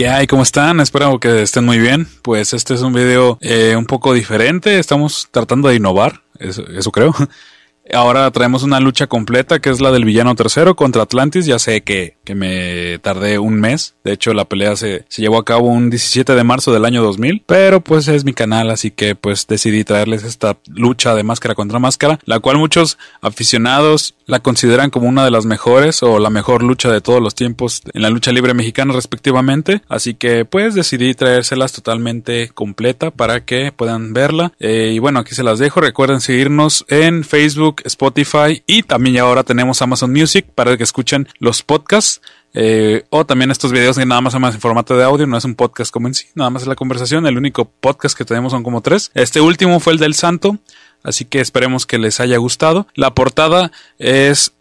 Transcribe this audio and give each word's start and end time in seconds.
¿Qué 0.00 0.08
hay? 0.08 0.26
¿Cómo 0.26 0.44
están? 0.44 0.80
Espero 0.80 1.20
que 1.20 1.42
estén 1.42 1.66
muy 1.66 1.78
bien. 1.78 2.08
Pues 2.22 2.54
este 2.54 2.72
es 2.72 2.80
un 2.80 2.94
video 2.94 3.36
eh, 3.42 3.74
un 3.76 3.84
poco 3.84 4.14
diferente. 4.14 4.78
Estamos 4.78 5.28
tratando 5.30 5.68
de 5.68 5.74
innovar, 5.74 6.22
eso, 6.38 6.66
eso 6.68 6.90
creo. 6.90 7.14
Ahora 7.92 8.30
traemos 8.30 8.62
una 8.62 8.80
lucha 8.80 9.08
completa 9.08 9.58
que 9.58 9.68
es 9.68 9.80
la 9.80 9.90
del 9.90 10.06
villano 10.06 10.34
tercero 10.36 10.74
contra 10.74 11.02
Atlantis. 11.02 11.44
Ya 11.44 11.58
sé 11.58 11.82
que, 11.82 12.16
que 12.24 12.34
me 12.34 12.98
tardé 13.00 13.38
un 13.38 13.60
mes. 13.60 13.94
De 14.02 14.12
hecho, 14.12 14.32
la 14.32 14.46
pelea 14.46 14.74
se, 14.74 15.04
se, 15.08 15.20
llevó 15.20 15.36
a 15.36 15.44
cabo 15.44 15.66
un 15.66 15.90
17 15.90 16.34
de 16.34 16.44
marzo 16.44 16.72
del 16.72 16.86
año 16.86 17.02
2000. 17.02 17.44
Pero 17.44 17.82
pues 17.82 18.08
es 18.08 18.24
mi 18.24 18.32
canal, 18.32 18.70
así 18.70 18.90
que 18.90 19.16
pues 19.16 19.46
decidí 19.46 19.84
traerles 19.84 20.24
esta 20.24 20.56
lucha 20.66 21.14
de 21.14 21.24
máscara 21.24 21.54
contra 21.54 21.78
máscara. 21.78 22.18
La 22.24 22.40
cual 22.40 22.56
muchos 22.56 22.96
aficionados 23.20 24.14
la 24.30 24.40
consideran 24.40 24.90
como 24.90 25.08
una 25.08 25.24
de 25.24 25.32
las 25.32 25.44
mejores 25.44 26.02
o 26.04 26.20
la 26.20 26.30
mejor 26.30 26.62
lucha 26.62 26.90
de 26.90 27.00
todos 27.00 27.20
los 27.20 27.34
tiempos 27.34 27.82
en 27.92 28.00
la 28.00 28.10
lucha 28.10 28.30
libre 28.30 28.54
mexicana 28.54 28.94
respectivamente. 28.94 29.82
Así 29.88 30.14
que 30.14 30.44
pues 30.44 30.74
decidí 30.74 31.14
traérselas 31.14 31.72
totalmente 31.72 32.48
completa 32.54 33.10
para 33.10 33.44
que 33.44 33.72
puedan 33.72 34.12
verla. 34.12 34.52
Eh, 34.60 34.92
y 34.94 35.00
bueno, 35.00 35.18
aquí 35.18 35.34
se 35.34 35.42
las 35.42 35.58
dejo. 35.58 35.80
Recuerden 35.80 36.20
seguirnos 36.20 36.84
en 36.88 37.24
Facebook 37.24 37.82
Spotify 37.84 38.62
y 38.66 38.84
también 38.84 39.16
ya 39.16 39.22
ahora 39.22 39.42
tenemos 39.42 39.82
Amazon 39.82 40.12
Music 40.12 40.46
para 40.54 40.76
que 40.76 40.84
escuchen 40.84 41.28
los 41.40 41.62
podcasts. 41.62 42.20
Eh, 42.52 43.04
o 43.10 43.24
también 43.24 43.50
estos 43.52 43.70
videos 43.70 43.96
que 43.96 44.04
nada 44.04 44.20
más 44.20 44.38
más 44.40 44.54
en 44.54 44.60
formato 44.60 44.96
de 44.96 45.04
audio, 45.04 45.26
no 45.26 45.36
es 45.36 45.44
un 45.44 45.54
podcast 45.54 45.92
como 45.92 46.08
en 46.08 46.14
sí, 46.14 46.26
nada 46.34 46.50
más 46.50 46.62
es 46.62 46.68
la 46.68 46.74
conversación. 46.74 47.26
El 47.26 47.38
único 47.38 47.64
podcast 47.64 48.16
que 48.16 48.24
tenemos 48.24 48.52
son 48.52 48.62
como 48.62 48.80
tres. 48.80 49.10
Este 49.14 49.40
último 49.40 49.80
fue 49.80 49.92
el 49.92 49.98
del 49.98 50.14
Santo, 50.14 50.58
así 51.02 51.24
que 51.24 51.40
esperemos 51.40 51.86
que 51.86 51.98
les 51.98 52.20
haya 52.20 52.36
gustado. 52.38 52.86
La 52.94 53.14
portada 53.14 53.72
es 53.98 54.52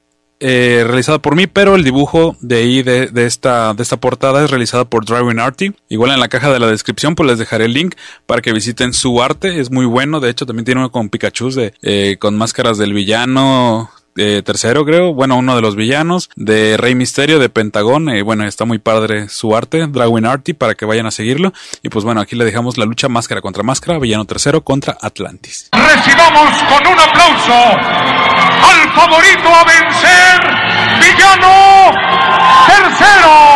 eh, 0.41 0.85
realizada 0.85 1.20
por 1.20 1.35
mí, 1.35 1.47
pero 1.47 1.75
el 1.75 1.84
dibujo 1.84 2.38
de 2.39 2.55
ahí 2.57 2.81
de, 2.81 3.09
esta, 3.25 3.73
de 3.73 3.84
esta 3.84 3.97
portada 3.97 4.41
es 4.44 4.49
realizada 4.49 4.85
por 4.85 5.05
Driving 5.05 5.39
Arty. 5.39 5.73
Igual 5.89 6.11
en 6.11 6.20
la 6.21 6.30
caja 6.30 6.52
de 6.52 6.59
la 6.59 6.67
descripción 6.67 7.16
pues 7.16 7.27
les 7.27 7.39
dejaré 7.39 7.66
el 7.66 7.73
link 7.73 7.95
para 8.25 8.41
que 8.41 8.53
visiten 8.53 8.94
su 8.94 9.22
arte, 9.22 9.59
es 9.59 9.69
muy 9.69 9.86
bueno, 9.86 10.22
de 10.22 10.30
hecho 10.30 10.45
también 10.45 10.64
tiene 10.64 10.80
uno 10.80 10.91
con 10.91 11.09
Pikachu 11.09 11.52
de, 11.52 11.73
eh, 11.81 12.16
con 12.19 12.38
máscaras 12.38 12.77
del 12.77 12.94
villano, 12.94 13.92
eh, 14.20 14.42
tercero, 14.44 14.86
creo. 14.86 15.14
Bueno, 15.14 15.38
uno 15.38 15.56
de 15.56 15.62
los 15.62 15.75
villanos. 15.75 16.30
De 16.36 16.78
Rey 16.78 16.94
Misterio, 16.95 17.39
de 17.39 17.50
Pentagón. 17.50 18.09
Eh, 18.09 18.22
bueno, 18.22 18.45
está 18.45 18.66
muy 18.66 18.78
padre 18.78 19.30
su 19.30 19.56
arte. 19.56 19.88
Dragwin 19.88 20.26
Arty, 20.26 20.53
para 20.53 20.76
que 20.76 20.86
vayan 20.86 21.06
a 21.06 21.11
seguirlo. 21.11 21.53
Y 21.81 21.89
pues 21.89 22.06
bueno, 22.06 22.22
aquí 22.22 22.36
le 22.36 22.45
dejamos 22.45 22.78
la 22.78 22.86
lucha 22.86 23.08
máscara 23.08 23.42
contra 23.42 23.64
máscara. 23.64 23.98
Villano 23.98 24.26
tercero 24.26 24.61
contra 24.61 24.98
Atlantis. 25.02 25.70
Recibamos 25.72 26.52
con 26.64 26.88
un 26.88 27.00
aplauso 27.00 27.53
al 27.53 28.92
favorito 28.94 29.50
a 29.50 29.64
vencer. 29.64 30.42
Villano 31.00 31.92
tercero. 32.67 33.48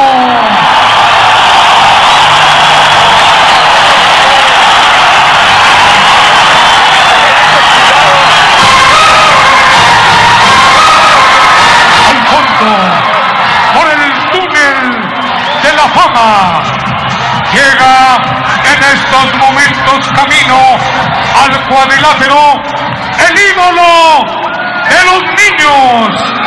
Cuadrilátero 21.67 22.61
el 23.27 23.37
ídolo 23.51 24.25
de 24.89 24.99
los 25.05 25.21
niños, 25.39 26.42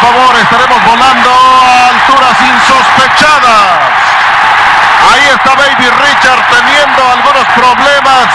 favor. 0.00 0.36
Estaremos 0.36 0.84
volando 0.84 1.30
a 1.30 1.88
alturas 1.88 2.36
insospechadas. 2.40 3.68
Ahí 5.12 5.24
está 5.34 5.54
Baby 5.54 5.88
Richard 5.88 6.42
teniendo 6.50 7.00
algunos 7.12 7.44
problemas. 7.54 8.26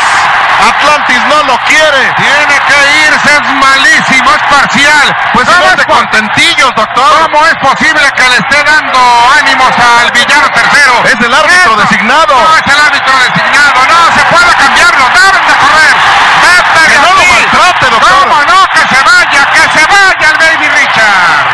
Atlantis 0.64 1.22
no 1.28 1.44
lo 1.44 1.58
quiere. 1.66 2.14
Tiene 2.16 2.56
que 2.68 2.80
irse, 3.08 3.30
es 3.36 3.50
malísimo, 3.56 4.32
es 4.32 4.44
parcial. 4.44 5.16
Pues 5.34 5.48
¿Cómo 5.50 5.60
no 5.60 5.72
es 5.72 5.78
de 5.78 5.86
contentillos, 5.86 6.72
doctor. 6.76 7.30
¿Cómo 7.32 7.46
es 7.48 7.56
posible 7.56 8.02
que 8.16 8.30
le 8.30 8.38
esté 8.38 8.64
dando 8.64 9.00
ánimos 9.40 9.72
al 9.78 10.12
villano 10.12 10.48
tercero? 10.54 10.94
Es 11.06 11.20
el 11.20 11.34
árbitro 11.34 11.74
Eso. 11.74 11.76
designado. 11.82 12.34
No 12.48 12.58
es 12.58 12.68
el 12.68 12.80
árbitro 12.80 13.14
designado, 13.18 13.80
no 13.90 14.16
se 14.16 14.24
puede 14.32 14.56
cambiarlo, 14.56 15.04
deben 15.10 15.46
de 15.48 15.56
correr. 15.58 15.96
Vete 16.44 16.80
Que 16.88 16.94
de 16.94 17.00
no 17.00 17.14
lo 17.14 17.22
aquí. 17.22 17.32
maltrate, 17.34 17.90
doctor. 17.90 18.20
¿Cómo 18.30 18.44
no? 18.44 18.70
Que 18.70 18.96
se 18.96 19.04
vaya, 19.04 19.46
que 19.52 19.64
se 19.80 19.86
vaya 19.88 20.30
el 20.32 20.38
Baby 20.38 20.70
Richard. 20.70 21.48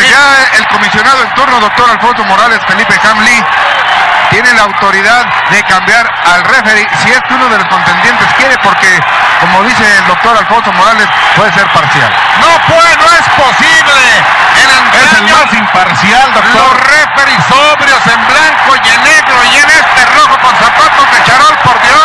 Pues 0.00 0.12
ya 0.12 0.56
el 0.56 0.66
comisionado 0.68 1.22
en 1.22 1.34
turno, 1.34 1.60
doctor 1.60 1.90
Alfonso 1.90 2.24
Morales, 2.24 2.58
Felipe 2.66 2.94
Hamley, 3.04 3.44
tiene 4.30 4.54
la 4.54 4.62
autoridad 4.62 5.26
de 5.50 5.62
cambiar 5.64 6.10
al 6.24 6.42
referee 6.44 6.88
si 7.02 7.10
es 7.10 7.20
que 7.20 7.34
uno 7.34 7.46
de 7.50 7.58
los 7.58 7.68
contendientes 7.68 8.26
quiere, 8.38 8.56
porque 8.62 8.88
como 9.40 9.62
dice 9.62 9.84
el 9.98 10.06
doctor 10.06 10.38
Alfonso 10.38 10.72
Morales, 10.72 11.06
puede 11.36 11.52
ser 11.52 11.66
parcial. 11.66 12.10
No 12.40 12.48
puede, 12.66 12.96
no 12.96 13.12
es 13.12 13.28
posible. 13.44 14.00
Es 14.92 15.12
el 15.18 15.24
más 15.24 15.52
imparcial, 15.52 16.30
los 16.34 16.44
doctor. 16.44 16.76
referees 16.88 17.44
sobrios 17.48 18.02
en 18.06 18.20
blanco 18.26 18.70
y 18.82 18.88
en 18.88 19.02
negro 19.04 19.36
y 19.44 19.56
en 19.58 19.70
este 19.70 20.04
rojo 20.16 20.36
con 20.40 20.54
zapatos 20.56 21.06
de 21.12 21.24
charol, 21.24 21.56
por 21.64 21.80
Dios. 21.82 22.00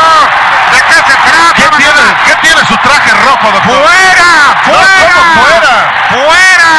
¿De 0.72 0.80
qué 0.82 0.96
se 0.96 1.16
trata? 1.18 1.54
¿Qué 1.56 1.70
tiene, 1.78 2.04
¿Qué 2.26 2.36
tiene 2.42 2.62
su 2.68 2.78
traje 2.78 3.12
rojo, 3.24 3.52
doctor? 3.52 3.78
¡Fuera! 3.84 4.32
¡Fuera! 4.66 5.14
¿cómo 5.14 5.42
fuera? 5.42 5.76
¡Fuera! 6.10 6.74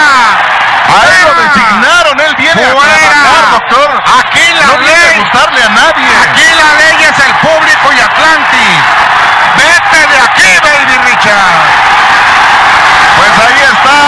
A 0.87 1.03
él 1.11 1.23
lo 1.27 1.35
designaron, 1.43 2.21
él 2.21 2.35
viene 2.37 2.63
a 2.65 2.71
¡Fuera! 2.73 2.97
trabajar, 2.97 3.51
doctor. 3.51 4.03
Aquí 4.21 4.47
la 4.55 4.67
No 4.67 4.79
viene 4.79 4.97
a 4.97 5.09
ley, 5.09 5.19
gustarle 5.19 5.63
a 5.63 5.69
nadie. 5.69 6.09
aquí 6.31 6.47
la 6.55 6.69
ley 6.81 6.97
es 7.11 7.19
el 7.27 7.35
público 7.43 7.93
y 7.93 8.01
Atlantis. 8.01 8.79
Vete 9.57 10.07
de 10.13 10.21
aquí, 10.21 10.59
Baby 10.63 10.97
Richard. 11.09 11.65
Pues 13.17 13.33
ahí 13.47 13.61
está 13.63 13.99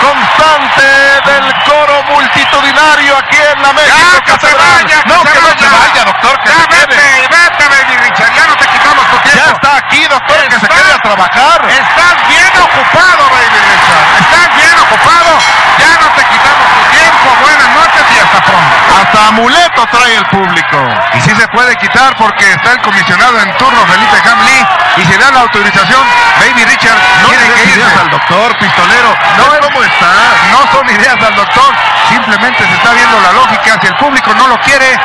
constante 0.00 0.99
del 1.30 1.54
coro 1.64 2.02
multitudinario 2.14 3.16
aquí 3.18 3.36
en 3.36 3.62
la 3.62 3.72
México 3.72 3.96
Ya, 3.96 4.20
que 4.22 4.46
se 4.46 4.54
vaya, 4.54 5.02
que 5.02 5.08
no, 5.08 5.22
se 5.22 5.32
que 5.32 5.40
no 5.40 5.46
vaya. 5.48 5.58
se 5.58 5.68
vaya, 5.68 6.04
doctor, 6.04 6.40
que 6.40 6.48
ya 6.48 6.54
se 6.54 6.66
vete, 6.66 6.96
quede. 6.96 7.28
vete, 7.28 7.64
Baby 7.68 7.96
Richard. 8.04 8.32
Ya 8.34 8.46
no 8.46 8.56
te 8.56 8.66
quitamos 8.66 9.04
tu 9.10 9.16
tiempo. 9.18 9.44
Ya 9.46 9.52
está 9.52 9.76
aquí, 9.76 10.02
doctor, 10.06 10.48
que 10.48 10.58
se 10.60 10.68
quede 10.68 10.92
a 10.94 10.98
trabajar. 10.98 11.58
Estás 11.68 12.16
bien 12.28 12.52
ocupado, 12.60 13.22
Baby 13.30 13.58
Richard. 13.70 14.04
Estás 14.20 14.48
bien 14.56 14.78
ocupado. 14.80 15.30
Ya 15.78 15.92
no 16.00 16.06
te 16.16 16.22
quitamos 16.24 16.66
tu 16.74 16.82
tiempo. 16.96 17.28
Buenas 17.40 17.68
noches 17.74 18.02
y 18.14 18.18
hasta 18.18 18.40
pronto. 18.42 18.76
Hasta 19.00 19.26
amuleto 19.28 19.86
trae 19.90 20.14
el 20.16 20.26
público. 20.26 20.78
Y 21.14 21.20
sí 21.22 21.30
se 21.34 21.48
puede 21.48 21.76
quitar 21.76 22.14
porque 22.16 22.50
está 22.52 22.72
el 22.72 22.80
comisionado 22.82 23.38
en 23.40 23.56
turno, 23.56 23.80
Felipe 23.86 24.16
Hamley. 24.28 24.66
Y 24.96 25.04
si 25.06 25.16
da 25.16 25.30
la 25.30 25.40
autorización, 25.40 26.02
Baby 26.40 26.64
Richard 26.64 26.98
No 27.22 27.28
tiene 27.28 27.44
que 27.54 27.64
irse. 27.64 27.98
al 28.00 28.10
doctor, 28.10 28.56
pistolero. 28.58 29.16
No 29.38 29.46
No 29.46 29.54
es- 29.54 29.60
cómo 29.60 29.82
está. 29.84 30.10
No 30.52 30.72
son 30.72 30.90
ideas 30.90 31.19
del 31.20 31.34
doctor, 31.34 31.74
simplemente 32.08 32.66
se 32.66 32.74
está 32.74 32.92
viendo 32.92 33.20
la 33.20 33.32
lógica. 33.32 33.78
Si 33.80 33.86
el 33.86 33.96
público 33.96 34.32
no 34.34 34.48
lo 34.48 34.58
quiere, 34.60 34.98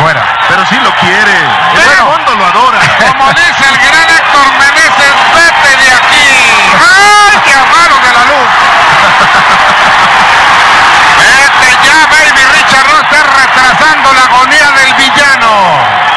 fuera. 0.00 0.22
Pero 0.48 0.64
sí 0.66 0.76
lo 0.82 0.90
quiere. 0.96 1.36
El 1.74 1.84
Bueno. 1.84 2.04
mundo 2.16 2.34
lo 2.36 2.46
adora. 2.46 2.78
Como 3.12 3.28
dice 3.32 3.64
el 3.68 3.78
gran 3.78 4.08
Héctor 4.08 4.46
Meneses, 4.58 5.14
vete 5.34 5.76
de 5.82 5.92
aquí. 5.92 6.28
¡Ay, 6.78 7.38
qué 7.44 7.54
amaro 7.54 7.96
de 8.00 8.12
la 8.12 8.24
luz! 8.24 8.48
Vete 11.18 11.70
ya, 11.84 12.06
Baby 12.06 12.44
Richard, 12.54 12.86
no 12.92 13.00
estés 13.00 13.26
retrasando 13.26 14.12
la 14.14 14.22
agonía 14.24 14.70
del 14.72 14.94
villano. 14.94 15.50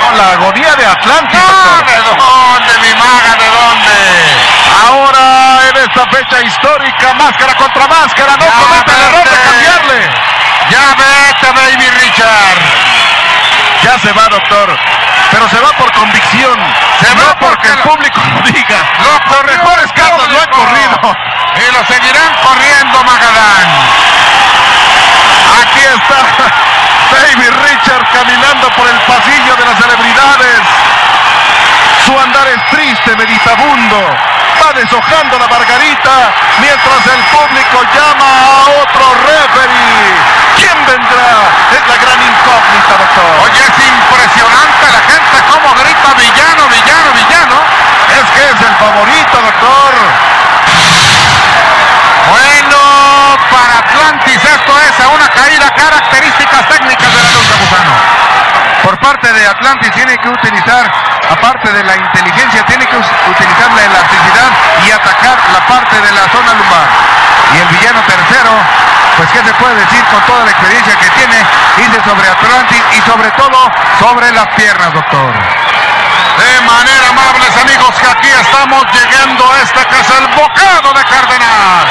Con 0.06 0.18
la 0.18 0.28
agonía 0.34 0.76
de 0.76 0.86
Atlantis. 0.86 1.40
No. 1.40 1.82
¿de 1.86 1.98
dónde, 1.98 2.88
mi 2.88 2.94
maga, 2.96 3.36
de 3.36 3.48
dónde? 3.50 3.98
Ahora 4.88 5.70
en 5.70 5.78
esta 5.92 6.08
fecha 6.08 6.42
histórica, 6.42 7.14
máscara 7.16 7.54
contra 7.56 7.86
máscara, 7.86 8.38
no 8.38 8.46
cometa 8.46 8.92
el 8.96 9.02
error 9.02 9.28
de 9.28 9.38
cambiarle. 9.44 10.10
Ya 10.70 10.96
vete, 10.96 11.52
Baby 11.52 11.90
Richard. 11.90 12.60
Ya 13.84 14.00
se 14.00 14.14
va, 14.14 14.30
doctor. 14.30 14.78
Pero 15.32 15.50
se 15.50 15.60
va 15.60 15.72
por 15.74 15.92
convicción. 15.92 16.58
Se 17.02 17.14
no 17.16 17.26
va 17.26 17.40
porque 17.40 17.68
el 17.68 17.80
público 17.80 18.22
lo 18.22 18.52
diga. 18.52 18.80
Lo 19.00 19.12
Los 19.36 19.52
el 19.52 19.92
casos 19.92 20.30
lo 20.30 20.40
han 20.40 20.50
corrido. 20.50 21.18
Y 21.60 21.72
lo 21.74 21.86
seguirán 21.86 22.36
corriendo, 22.42 23.04
Magadán. 23.04 23.68
Aquí 25.60 25.80
está 25.82 26.24
Baby 27.12 27.50
Richard 27.68 28.08
caminando 28.14 28.70
por 28.78 28.88
el 28.88 29.00
pasillo 29.02 29.56
de 29.58 29.66
las 29.66 29.78
celebridades. 29.78 30.62
Su 32.06 32.18
andar 32.18 32.48
es 32.48 32.70
triste, 32.70 33.16
meditabundo. 33.18 34.41
Va 34.62 34.74
deshojando 34.74 35.40
la 35.40 35.48
margarita 35.48 36.32
mientras 36.60 37.02
el 37.08 37.22
público 37.34 37.82
llama 37.96 38.30
a 38.30 38.70
otro 38.84 39.06
referee. 39.26 40.14
¿Quién 40.56 40.78
vendrá? 40.86 41.50
Es 41.72 41.88
la 41.88 41.98
gran 41.98 42.22
incógnita, 42.22 42.94
doctor. 42.98 43.42
Oye, 43.42 43.62
es 43.66 43.78
impresionante 43.90 44.86
la 44.92 45.02
gente 45.10 45.36
cómo 45.50 45.74
grita 45.74 46.14
villano, 46.14 46.68
villano, 46.70 47.10
villano. 47.14 47.58
Es 48.22 48.30
que 48.38 48.44
es 48.46 48.62
el 48.62 48.76
favorito, 48.76 49.42
doctor. 49.42 49.94
Bueno, 52.30 52.78
para 53.50 53.80
Atlantis 53.80 54.46
esto 54.46 54.80
es 54.80 55.00
a 55.00 55.08
una 55.10 55.28
caída, 55.30 55.72
características 55.72 56.68
técnicas 56.68 57.10
de 57.12 57.24
la 57.24 57.32
lucha 57.32 57.56
gusano. 57.60 57.94
Por 58.84 59.00
parte 59.00 59.34
de 59.34 59.48
Atlantis 59.48 59.92
tiene 59.92 60.18
que 60.18 60.30
utilizar, 60.30 60.92
aparte 61.32 61.72
de 61.72 61.84
la 61.84 61.96
inteligencia, 61.96 62.66
tiene 62.66 62.86
que 62.86 62.98
utilizar 62.98 63.72
la 63.72 63.84
elasticidad 63.86 64.50
y 64.86 64.92
atacar 64.92 65.38
la 65.52 65.66
parte 65.66 66.00
de 66.02 66.12
la 66.12 66.28
zona 66.30 66.54
lumbar. 66.54 66.88
Y 67.54 67.58
el 67.58 67.68
villano 67.68 68.02
tercero, 68.02 68.52
pues 69.18 69.30
qué 69.32 69.44
se 69.44 69.54
puede 69.56 69.76
decir 69.76 70.04
con 70.06 70.22
toda 70.22 70.46
la 70.46 70.52
experiencia 70.52 70.96
que 70.98 71.10
tiene, 71.12 71.38
irse 71.78 72.02
sobre 72.04 72.28
Atlantis 72.28 72.84
y 72.98 73.02
sobre 73.10 73.32
todo 73.32 73.72
sobre 74.00 74.32
las 74.32 74.48
piernas, 74.56 74.94
doctor. 74.94 75.34
De 76.38 76.62
manera 76.62 77.10
amables 77.10 77.58
amigos 77.58 77.94
que 78.00 78.08
aquí 78.08 78.30
estamos 78.30 78.84
llegando 78.94 79.52
a 79.52 79.62
este 79.62 79.86
que 79.86 80.00
es 80.00 80.10
el 80.10 80.28
bocado 80.30 80.94
de 80.94 81.04
Cardenal. 81.04 81.86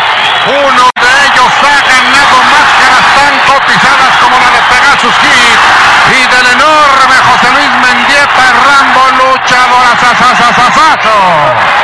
Uno 0.48 0.84
de 0.96 1.10
ellos 1.26 1.52
ha 1.60 1.78
ganado 1.86 2.36
máscaras 2.48 3.06
tan 3.14 3.34
cotizadas 3.46 4.16
como 4.22 4.38
la 4.40 4.50
de 4.50 4.62
Pegasus 4.62 5.14
Kid 5.20 5.58
y 6.10 6.26
del 6.26 6.46
enorme 6.54 7.16
José 7.28 7.50
Luis 7.52 7.59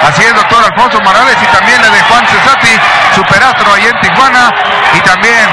Así 0.08 0.22
es, 0.22 0.34
doctor 0.34 0.64
Alfonso 0.64 1.00
Morales 1.00 1.36
y 1.42 1.46
también 1.46 1.80
la 1.82 1.90
de 1.90 2.00
Juan 2.02 2.26
Cesati, 2.26 2.78
superastro 3.14 3.74
ahí 3.74 3.86
en 3.86 4.00
Tijuana 4.00 4.50
y 4.94 5.00
también 5.00 5.48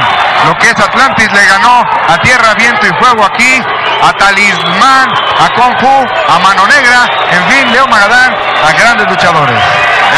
lo 0.46 0.56
que 0.58 0.70
es 0.70 0.80
Atlantis 0.80 1.32
le 1.32 1.46
ganó 1.46 1.84
a 2.08 2.18
Tierra, 2.20 2.54
Viento 2.56 2.86
y 2.86 2.94
Fuego 3.00 3.26
aquí, 3.26 3.62
a 4.04 4.14
Talismán, 4.14 5.10
a 5.40 5.50
Kung 5.56 5.80
Fu, 5.80 6.06
a 6.30 6.40
Mano 6.40 6.68
Negra, 6.68 7.10
en 7.32 7.44
fin, 7.50 7.72
Leo 7.72 7.88
Magadán, 7.88 8.34
a 8.34 8.72
grandes 8.74 9.08
luchadores. 9.10 9.60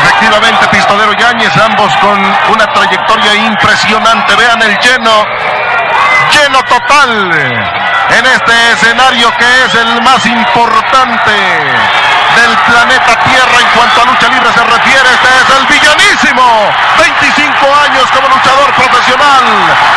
Efectivamente, 0.03 0.67
Pistolero 0.67 1.13
Yáñez, 1.13 1.55
ambos 1.57 1.95
con 1.97 2.19
una 2.53 2.67
trayectoria 2.67 3.35
impresionante. 3.35 4.35
Vean 4.35 4.61
el 4.61 4.77
lleno, 4.79 5.25
lleno 6.31 6.63
total 6.63 7.31
en 8.09 8.25
este 8.25 8.71
escenario 8.73 9.31
que 9.37 9.65
es 9.65 9.75
el 9.75 10.01
más 10.01 10.25
importante 10.25 11.31
del 12.35 12.51
planeta 12.67 13.15
Tierra 13.23 13.57
en 13.59 13.67
cuanto 13.75 14.01
a 14.01 14.05
lucha 14.05 14.27
libre 14.27 14.51
se 14.53 14.63
refiere. 14.63 15.13
Este 15.13 15.27
es 15.27 15.49
el 15.57 15.65
villanísimo, 15.67 16.71
25 16.99 17.75
años 17.85 18.11
como 18.11 18.27
luchador 18.29 18.71
profesional. 18.73 19.43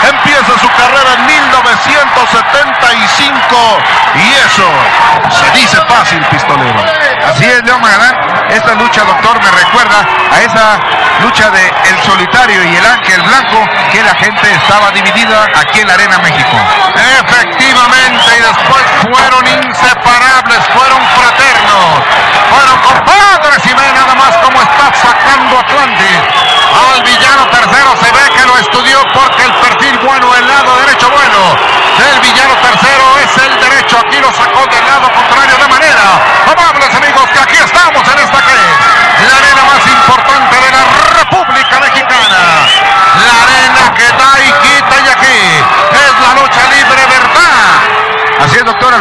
Empieza 0.08 0.58
su 0.60 0.68
carrera 0.70 1.14
en 1.18 1.26
1975 1.26 3.78
y 4.14 4.32
eso 4.46 4.70
se 5.30 5.50
dice 5.58 5.78
fácil, 5.86 6.24
Pistolero. 6.30 6.84
Así 7.26 7.44
es, 7.44 7.62
Leo 7.64 7.78
Magadán. 7.78 8.16
Esta 8.50 8.74
lucha, 8.74 9.04
doctor, 9.04 9.40
me 9.42 9.50
recuerda 9.50 10.06
a 10.32 10.40
esa 10.40 10.78
lucha 11.22 11.50
de 11.50 11.72
El 11.90 11.98
Solitario 12.02 12.62
y 12.64 12.76
el 12.76 12.86
Ángel 12.86 13.20
Blanco, 13.22 13.68
que 13.92 14.02
la 14.02 14.14
gente 14.14 14.50
estaba 14.52 14.90
dividida 14.92 15.46
aquí 15.56 15.80
en 15.80 15.88
la 15.88 15.94
Arena 15.94 16.18
México. 16.18 16.56
Efectivamente, 16.94 18.36
y 18.36 18.40
después 18.40 18.84
fueron 19.10 19.46
inseparables, 19.64 20.60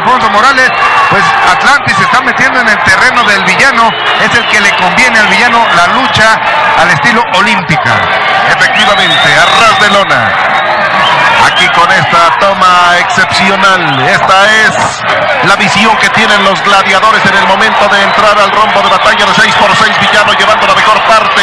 Leopoldo 0.08 0.30
Morales, 0.30 0.72
pues 1.10 1.24
Atlantis 1.52 1.98
se 1.98 2.04
está 2.04 2.22
metiendo 2.22 2.62
en 2.62 2.70
el 2.70 2.78
terreno 2.84 3.24
del 3.26 3.44
villano, 3.44 3.92
es 4.24 4.34
el 4.36 4.48
que 4.48 4.62
le 4.62 4.72
conviene 4.78 5.20
al 5.20 5.28
villano 5.28 5.60
la 5.76 5.88
lucha 5.88 6.40
al 6.80 6.90
estilo 6.92 7.22
olímpica. 7.34 7.94
Efectivamente, 8.50 9.36
a 9.36 9.46
ras 9.60 9.80
de 9.82 9.90
lona. 9.90 10.32
Aquí 11.48 11.68
con 11.70 11.89
esta 11.92 12.39
toma 12.39 12.98
excepcional. 13.00 14.00
Esta 14.10 14.38
es 14.68 14.74
la 15.48 15.56
visión 15.56 15.96
que 15.98 16.10
tienen 16.10 16.44
los 16.44 16.62
gladiadores 16.62 17.25
en 17.25 17.38
el 17.38 17.48
momento 17.48 17.88
de 17.88 18.01
entrar 18.04 18.38
al 18.38 18.51
rombo 18.51 18.82
de 18.82 18.89
batalla 18.89 19.25
de 19.25 19.34
6 19.34 19.56
por 19.56 19.75
6 19.75 20.00
Villano 20.00 20.34
llevando 20.34 20.68
la 20.68 20.75
mejor 20.75 21.00
parte. 21.04 21.42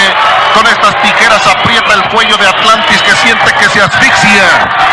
Con 0.54 0.66
estas 0.66 0.94
tijeras 1.02 1.46
aprieta 1.46 1.94
el 1.94 2.04
cuello 2.11 2.37
de 2.37 2.46
Atlantis 2.46 3.02
que 3.02 3.16
siente 3.16 3.52
que 3.54 3.68
se 3.70 3.82
asfixia 3.82 4.44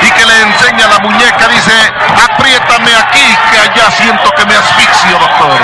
y 0.02 0.12
que 0.12 0.26
le 0.26 0.42
enseña 0.42 0.88
la 0.88 1.00
muñeca. 1.00 1.48
Dice, 1.48 1.94
apriétame 2.32 2.96
aquí 2.96 3.38
que 3.52 3.60
allá 3.60 3.92
siento 3.92 4.32
que 4.32 4.46
me 4.46 4.56
asfixio, 4.56 5.20
doctor. 5.20 5.60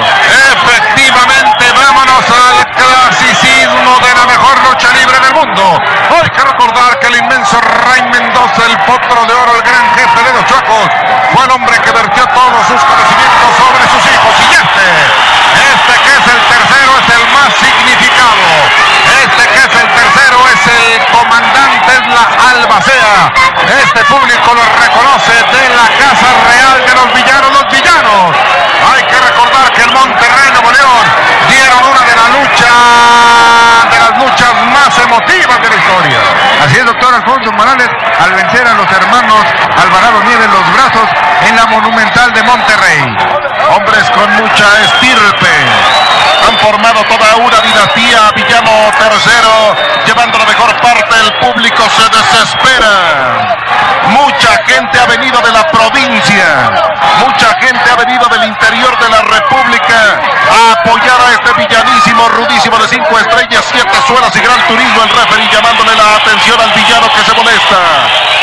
Efectivamente, 0.54 1.66
vámonos 1.74 2.26
al 2.30 2.68
clasicismo 2.76 4.00
de 4.02 4.14
la 4.14 4.26
mejor 4.28 4.70
lucha 4.70 4.92
libre 4.94 5.20
del 5.20 5.34
mundo. 5.34 5.82
Hay 6.22 6.30
que 6.30 6.44
recordar 6.44 7.00
que 7.00 7.08
el 7.08 7.16
inmenso 7.16 7.60
Ray 7.62 8.02
Mendoza, 8.12 8.66
el 8.66 8.78
potro 8.80 9.26
de 9.26 9.37
el 9.46 9.62
gran 9.62 9.86
jefe 9.94 10.24
de 10.24 10.34
los 10.34 10.46
Chuacos, 10.46 10.90
fue 11.34 11.46
el 11.46 11.52
hombre 11.52 11.78
que 11.82 11.92
vertió 11.92 12.26
todos 12.28 12.62
sus 12.68 12.82
conocimientos 12.82 13.50
sobre 13.54 13.84
sus 13.86 14.04
hijos. 14.10 14.34
Y 14.42 14.54
este, 14.58 14.88
este 15.62 15.94
que 16.02 16.12
es 16.18 16.26
el 16.26 16.42
tercero, 16.50 16.92
es 16.98 17.10
el 17.14 17.24
más 17.38 17.54
significado. 17.54 18.46
Este 19.22 19.44
que 19.48 19.60
es 19.60 19.74
el 19.78 19.90
tercero 19.94 20.38
es 20.50 20.62
el 20.68 21.06
comandante, 21.14 21.92
es 21.94 22.08
la 22.08 22.26
albacea. 22.50 23.32
Este 23.84 24.04
público 24.06 24.54
lo 24.54 24.66
reconoce 24.82 25.34
de 25.34 25.64
la 25.70 25.88
Casa 26.02 26.30
Real 26.50 26.86
de 26.86 26.94
los 26.96 27.14
Villanos, 27.14 27.52
los 27.52 27.68
Villanos. 27.70 28.36
Que 29.10 29.20
recordar 29.20 29.72
que 29.72 29.82
el 29.82 29.92
Monterrey 29.92 30.52
Nuevo 30.52 30.72
León 30.72 31.06
dieron 31.50 31.80
una 31.84 32.02
de 32.02 32.16
la 32.16 32.28
lucha, 32.36 32.72
de 33.92 34.00
las 34.00 34.18
luchas 34.20 34.54
más 34.74 34.98
emotivas 35.00 35.62
de 35.62 35.70
la 35.70 35.76
historia. 35.76 36.20
Así 36.64 36.78
es, 36.78 36.86
doctor 36.86 37.14
Alfonso 37.14 37.52
Morales, 37.54 37.90
al 38.20 38.32
vencer 38.34 38.68
a 38.68 38.74
los 38.74 38.92
hermanos 38.92 39.46
Alvarado 39.82 40.24
Nieves 40.24 40.50
los 40.50 40.74
brazos 40.74 41.10
en 41.48 41.56
la 41.56 41.66
Monumental 41.68 42.34
de 42.34 42.44
Monterrey. 42.44 43.18
Hombres 43.76 44.10
con 44.12 44.30
mucha 44.36 44.82
estirpe. 44.84 45.57
Formado 46.62 47.04
toda 47.04 47.36
una 47.38 47.60
dinastía. 47.62 48.32
Villano 48.36 48.72
tercero, 48.98 49.76
llevando 50.06 50.38
la 50.38 50.46
mejor 50.46 50.76
parte. 50.82 51.16
El 51.20 51.34
público 51.40 51.84
se 51.90 52.10
desespera. 52.10 53.58
Mucha 54.10 54.64
gente 54.66 55.00
ha 55.00 55.06
venido 55.06 55.42
de 55.42 55.52
la 55.52 55.64
provincia. 55.68 56.72
Mucha 57.20 57.54
gente 57.60 57.92
ha 57.92 57.96
venido 57.96 58.26
del 58.30 58.44
interior 58.46 58.98
de 59.00 59.10
la 59.10 59.22
República 59.22 60.20
a 60.50 60.72
apoyar 60.74 61.20
a 61.22 61.32
este 61.34 61.54
villanísimo, 61.54 62.28
rudísimo 62.30 62.78
de 62.78 62.88
cinco 62.88 63.20
estrellas, 63.20 63.66
siete 63.72 63.98
suelas 64.08 64.36
y 64.36 64.40
gran 64.40 64.60
turismo. 64.68 65.04
El 65.04 65.10
referee 65.10 65.50
llamándole 65.52 65.96
la 65.96 66.16
atención 66.16 66.60
al 66.62 66.72
villano 66.72 67.08
que 67.14 67.24
se 67.24 67.34
molesta. 67.34 67.78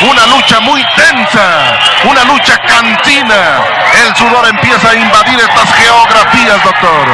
Una 0.02 0.26
lucha 0.26 0.60
muy 0.60 0.84
tensa. 0.96 1.78
Una 2.04 2.24
lucha 2.24 2.58
cantina. 2.58 3.64
El 4.06 4.14
sudor 4.16 4.46
empieza 4.48 4.90
a 4.90 4.94
invadir 4.94 5.40
estas 5.40 5.72
geografías, 5.74 6.62
doctor. 6.62 7.06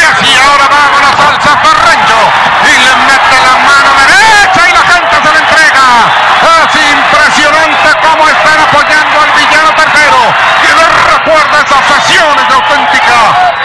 Es, 0.00 0.16
y 0.24 0.38
ahora 0.40 0.66
vámonos 0.68 1.16
al 1.20 1.36
zafarrancho. 1.40 2.20
Y 2.64 2.72
le 2.78 2.94
mete 3.04 3.36
la 3.44 3.56
mano 3.60 3.90
derecha 4.00 4.60
y 4.68 4.72
la 4.72 4.84
gente 4.92 5.14
se 5.20 5.30
le 5.32 5.38
entrega. 5.38 5.86
Es 6.40 6.72
impresionante 6.76 7.88
cómo 8.00 8.28
están 8.28 8.58
apoyando 8.60 9.16
al 9.20 9.30
villano 9.32 9.70
tercero. 9.74 10.20
Que 10.62 10.72
les 10.74 10.90
recuerda 11.12 11.54
esas 11.60 11.84
sesiones 11.84 12.48
de 12.48 12.54
auténtica 12.54 13.18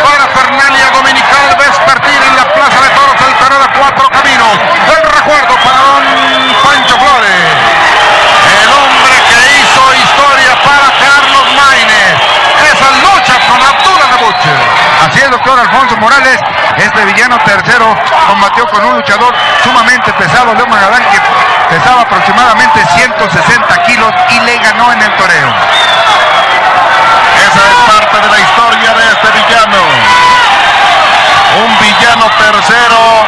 para 0.03 0.27
Fernalia 0.27 0.89
Dominical 0.91 1.55
Vespertina 1.57 2.25
en 2.27 2.35
la 2.35 2.45
Plaza 2.53 2.79
de 2.81 2.89
Toros, 2.89 3.15
el 3.21 3.33
Toreo 3.35 3.59
de 3.59 3.69
Cuatro 3.79 4.09
Caminos. 4.09 4.55
El 4.91 5.03
recuerdo 5.11 5.55
para 5.63 5.79
don 5.79 6.03
Pancho 6.63 6.97
Flores. 6.97 7.84
Es, 15.25 15.31
doctor 15.31 15.59
Alfonso 15.59 15.97
Morales. 15.97 16.39
Este 16.77 17.05
villano 17.05 17.37
tercero 17.39 17.95
combatió 18.27 18.67
con 18.67 18.83
un 18.85 18.95
luchador 18.95 19.33
sumamente 19.63 20.13
pesado, 20.13 20.53
Leo 20.53 20.67
Magadán, 20.67 21.03
que 21.09 21.19
pesaba 21.75 22.01
aproximadamente 22.01 22.85
160 22.95 23.83
kilos 23.83 24.13
y 24.29 24.39
le 24.41 24.57
ganó 24.59 24.91
en 24.93 25.01
el 25.01 25.11
toreo. 25.15 25.49
Esa 27.41 27.61
es 27.69 27.75
parte 27.87 28.21
de 28.21 28.29
la 28.29 28.39
historia 28.39 28.93
de 28.93 29.03
este 29.13 29.31
villano. 29.31 29.81
Un 31.65 31.79
villano 31.79 32.29
tercero 32.37 33.27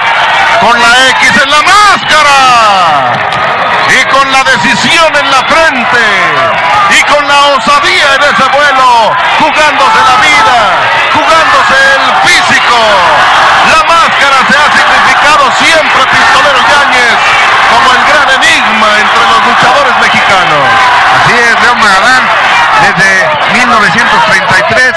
con 0.62 0.82
la 0.82 1.10
X 1.10 1.42
en 1.44 1.52
la 1.52 1.62
máscara. 1.62 2.38
Y 3.90 4.06
con 4.12 4.32
la 4.32 4.44
decisión 4.44 5.16
en 5.16 5.32
la 5.32 5.44
frente. 5.46 5.98
Con 7.18 7.28
la 7.28 7.58
osadía 7.58 8.14
en 8.14 8.22
ese 8.22 8.46
vuelo. 8.54 9.10
Jugándose 9.42 10.00
la 10.06 10.16
vida. 10.22 10.58
Jugándose 11.18 11.74
el 11.98 12.30
físico. 12.30 12.78
La 13.74 13.82
máscara 13.90 14.38
se 14.46 14.54
ha 14.54 14.70
significado 14.70 15.50
siempre, 15.58 16.06
Pistolero 16.14 16.62
Yáñez, 16.62 17.18
como 17.74 17.90
el 17.90 18.02
gran 18.06 18.30
enigma 18.38 18.88
entre 19.02 19.24
los 19.34 19.42
luchadores 19.50 19.98
mexicanos. 19.98 20.62
Así 21.18 21.34
es, 21.34 21.60
Leo 21.64 21.76
Magadán, 21.76 22.24
desde 22.86 23.10
1933 23.66 24.94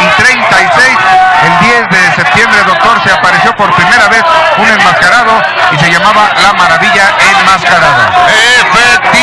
y 0.00 0.22
36, 0.22 0.98
el 1.44 1.58
10 1.60 1.88
de 1.88 2.14
septiembre, 2.16 2.64
doctor, 2.64 3.00
se 3.04 3.12
apareció 3.12 3.54
por 3.54 3.72
primera 3.74 4.08
vez 4.08 4.24
un 4.56 4.68
enmascarado 4.68 5.40
y 5.70 5.78
se 5.78 5.90
llamaba 5.90 6.30
La 6.42 6.52
Maravilla 6.54 7.14
Enmascarada. 7.38 8.10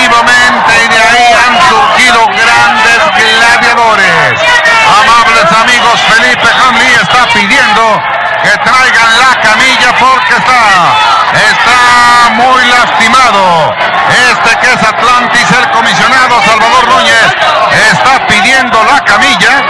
Y 0.05 0.87
de 0.87 0.99
ahí 0.99 1.33
han 1.33 1.57
surgido 1.67 2.27
grandes 2.27 3.01
gladiadores. 3.17 4.39
Amables 5.01 5.51
amigos, 5.51 5.99
Felipe 6.01 6.47
Hamley 6.47 6.93
está 6.93 7.25
pidiendo 7.33 8.03
que 8.43 8.51
traigan 8.59 9.19
la 9.19 9.41
camilla 9.41 9.91
porque 9.97 10.35
está, 10.35 10.93
está 11.49 12.29
muy 12.35 12.65
lastimado. 12.65 13.73
Este 14.29 14.57
que 14.59 14.73
es 14.73 14.83
Atlantis, 14.83 15.51
el 15.57 15.71
comisionado 15.71 16.39
Salvador 16.43 16.87
Núñez, 16.87 17.35
está 17.89 18.27
pidiendo 18.27 18.83
la 18.83 18.99
camilla. 19.05 19.63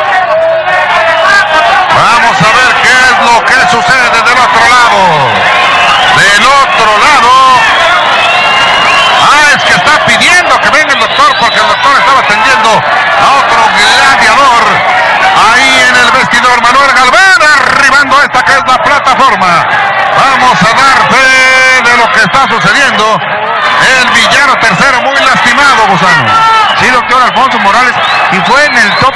Vamos 1.95 2.37
a 2.41 2.51
ver 2.57 2.75
qué 2.83 2.91
es 2.91 3.17
lo 3.23 3.45
que 3.45 3.71
sucede 3.71 4.21
del 4.21 4.37
otro 4.37 4.69
lado. 4.69 5.44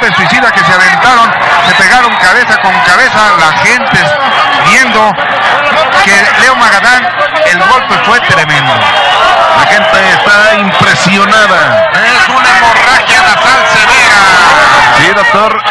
El 0.10 0.16
suicida 0.16 0.52
que 0.52 0.64
se 0.64 0.74
aventaron, 0.74 1.32
se 1.68 1.76
pegaron 1.76 2.16
cabeza 2.16 2.58
con 2.62 2.74
cabeza, 2.82 3.20
la 3.38 3.52
gente 3.62 4.00
viendo 4.66 5.14
que 6.04 6.42
Leo 6.42 6.56
Magadán, 6.56 7.08
el 7.46 7.60
golpe 7.60 7.96
fue 8.06 8.20
tremendo. 8.22 8.74
La 8.74 9.66
gente 9.68 10.10
está 10.14 10.56
impresionada. 10.56 11.92
Es 11.94 12.30
una 12.30 12.50
hemorragia 12.58 13.22
nasal 13.22 13.60
severa. 13.74 14.22
Sí, 14.98 15.08
doctor. 15.14 15.64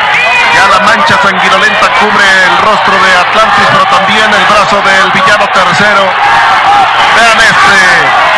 Ya 0.54 0.68
la 0.68 0.80
mancha 0.80 1.18
sanguinolenta 1.22 1.88
cubre 2.00 2.24
el 2.44 2.58
rostro 2.58 2.94
de 2.94 3.16
Atlantis, 3.16 3.66
pero 3.72 3.84
también 3.86 4.32
el 4.32 4.44
brazo 4.46 4.82
del 4.82 5.10
villano 5.12 5.48
tercero. 5.48 6.04
Vean 7.16 7.40
este 7.40 7.78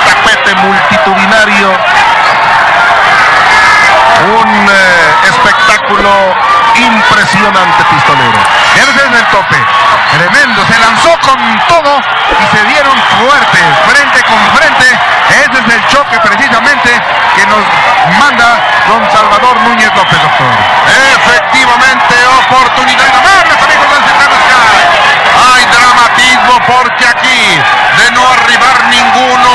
tapete 0.07 0.55
multitudinario. 0.67 1.77
Un 4.21 4.69
eh, 4.69 5.29
espectáculo 5.29 6.11
impresionante, 6.77 7.85
pistolero. 7.91 8.39
Ya 8.77 8.83
en 9.07 9.15
el 9.15 9.27
tope. 9.27 9.57
Tremendo. 10.13 10.67
Se 10.67 10.79
lanzó 10.79 11.19
con 11.21 11.39
todo 11.69 11.99
y 11.99 12.57
se 12.57 12.65
dieron 12.65 12.97
fuerte, 13.19 13.59
frente 13.89 14.23
con 14.25 14.41
frente. 14.57 14.87
Ese 15.31 15.59
es 15.59 15.75
el 15.75 15.87
choque 15.89 16.19
precisamente 16.21 16.91
que 17.37 17.47
nos 17.47 17.65
manda 18.19 18.61
don 18.89 19.03
Salvador 19.11 19.57
Núñez 19.63 19.91
López, 19.95 20.21
doctor. 20.21 20.53
Efectivamente, 21.17 22.15
oportunidad. 22.47 23.11
Sky. 23.15 23.41
Hay 25.41 25.65
dramatismo 25.67 26.55
porque 26.67 27.07
aquí, 27.07 27.43
de 27.97 28.11
no 28.13 28.23
arribar 28.29 28.85
ninguno 28.89 29.51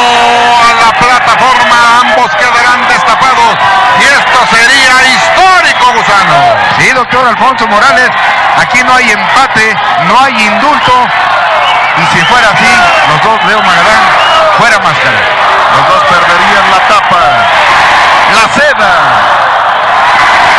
a 0.61 0.73
la 0.85 0.91
plataforma, 0.93 1.99
ambos 2.01 2.31
quedarán 2.35 2.87
destapados. 3.05 3.57
Y 3.99 4.03
esto 4.03 4.39
sería 4.49 4.93
histórico, 5.13 5.93
Gusano. 5.93 6.55
Sí, 6.79 6.91
doctor 6.91 7.27
Alfonso 7.27 7.67
Morales, 7.67 8.09
aquí 8.57 8.83
no 8.83 8.95
hay 8.95 9.11
empate, 9.11 9.75
no 10.07 10.19
hay 10.21 10.33
indulto. 10.47 10.93
Y 11.97 12.17
si 12.17 12.25
fuera 12.25 12.49
así, 12.49 12.67
los 13.09 13.23
dos, 13.23 13.45
Leo 13.45 13.61
Magadán, 13.61 14.03
fuera 14.57 14.79
máscara. 14.79 15.19
Los 15.75 15.87
dos 15.87 16.03
perderían 16.09 16.71
la 16.71 16.79
tapa. 16.87 17.21
La 18.33 18.53
seda. 18.53 18.91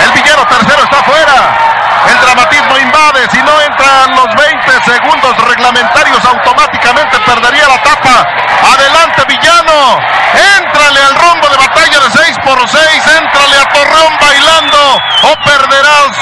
El 0.05 0.13
villano 0.13 0.47
tercero 0.47 0.83
está 0.85 1.03
fuera. 1.03 1.76
El 2.05 2.21
dramatismo 2.21 2.79
invade. 2.79 3.29
Si 3.31 3.43
no 3.43 3.61
entran 3.61 4.15
los 4.15 4.35
20 4.35 4.85
segundos 4.85 5.37
reglamentarios, 5.49 6.25
automáticamente 6.25 7.19
perdería 7.21 7.69
la 7.69 7.83
tapa. 7.83 8.27
Adelante, 8.75 9.25
villano. 9.27 9.99
Éntrale 10.59 11.01
al 11.03 11.15
rombo 11.17 11.49
de 11.49 11.57
batalla 11.57 12.01
de 12.01 12.11
6 12.11 12.37
por 12.45 12.69
6. 12.69 13.07
Éntrale 13.19 13.57
a 13.59 13.69
Torreón 13.73 14.13
bailando. 14.21 15.01
O 15.23 15.35
perderás 15.43 16.13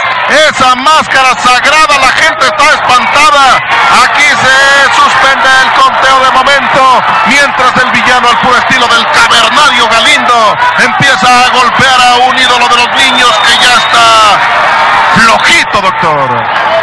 esa 0.49 0.75
máscara 0.77 1.35
sagrada. 1.43 1.99
La 1.99 2.13
gente 2.13 2.47
está 2.47 2.65
espantada. 2.73 3.59
Aquí 4.05 4.29
se 4.29 4.95
suspende 4.97 5.51
el 5.63 5.71
conteo 5.73 6.21
de 6.21 6.31
momento. 6.31 7.03
Mientras 7.27 7.77
el 7.77 7.91
villano, 7.91 8.29
al 8.29 8.39
puro 8.39 8.57
estilo 8.57 8.87
del 8.87 9.07
cavernario 9.07 9.89
Galindo, 9.89 10.57
empieza 10.79 11.29
a 11.45 11.49
golpear 11.51 12.01
a 12.01 12.15
un 12.29 12.39
ídolo 12.39 12.69
de 12.69 12.77
los 12.77 12.91
niños 12.97 13.31
que 13.47 13.59
ya 13.59 13.75
está 13.75 14.84
flojito, 15.17 15.81
doctor. 15.81 16.29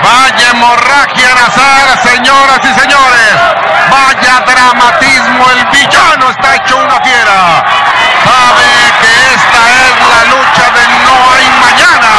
Vaya 0.04 0.50
hemorragia 0.52 1.36
Nazar, 1.36 2.00
señoras 2.04 2.60
y 2.64 2.80
señores. 2.80 3.34
Vaya 3.90 4.40
dramatismo. 4.46 5.46
El 5.52 5.66
villano 5.68 6.30
está 6.30 6.56
hecho 6.56 6.78
una 6.78 7.00
fiera. 7.02 7.64
Sabe 8.24 8.70
que 9.02 9.12
esta 9.36 9.62
es 9.82 9.96
la 10.12 10.22
lucha 10.32 10.66
de 10.76 10.84
no 11.06 11.16
hay 11.34 11.48
mañana. 11.60 12.12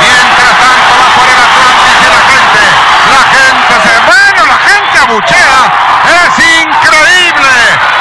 Mientras 0.00 0.52
tanto 0.58 0.92
va 0.98 1.08
por 1.16 1.28
el 1.28 1.38
Atlantis 1.38 1.96
y 2.00 2.08
la 2.10 2.22
gente. 2.32 2.62
La 3.12 3.22
gente 3.36 3.72
se... 3.84 3.94
Bueno, 4.10 4.40
la 4.46 4.58
gente 4.68 4.98
abuchea. 4.98 5.92
Es 6.02 6.34
increíble 6.38 7.54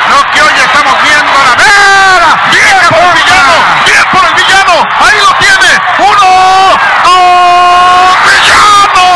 lo 0.10 0.19
que 0.31 0.41
hoy 0.41 0.53
estamos 0.57 0.95
viendo. 1.03 1.38
La 1.45 1.55
vera. 1.55 2.31
Bien 2.51 2.77
por 2.89 3.03
el 3.03 3.13
villano, 3.13 3.53
bien 3.86 4.05
por 4.12 4.25
el 4.25 4.33
villano. 4.33 4.74
Ahí 5.00 5.17
lo 5.19 5.33
tiene. 5.38 5.71
Uno, 6.00 6.29
dos, 7.03 8.17
villano. 8.25 9.07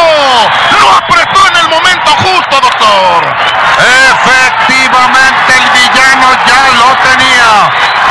Lo 0.80 0.98
apretó 0.98 1.48
en 1.48 1.56
el 1.58 1.68
doctor. 2.62 3.36
Efectivamente 4.12 5.58
el 5.58 5.70
villano 5.72 6.28
ya 6.46 6.62
lo 6.80 6.90
tenía. 7.04 7.52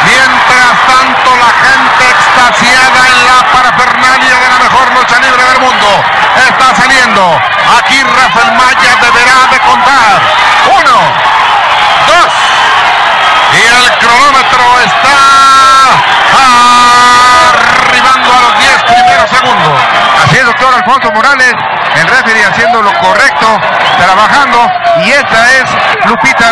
Mientras 0.04 0.72
tanto 0.86 1.28
la 1.36 1.50
gente 1.64 2.02
extasiada 2.10 3.00
en 3.08 3.18
la 3.26 3.38
parafernalia 3.52 4.03
Lupita 26.06 26.43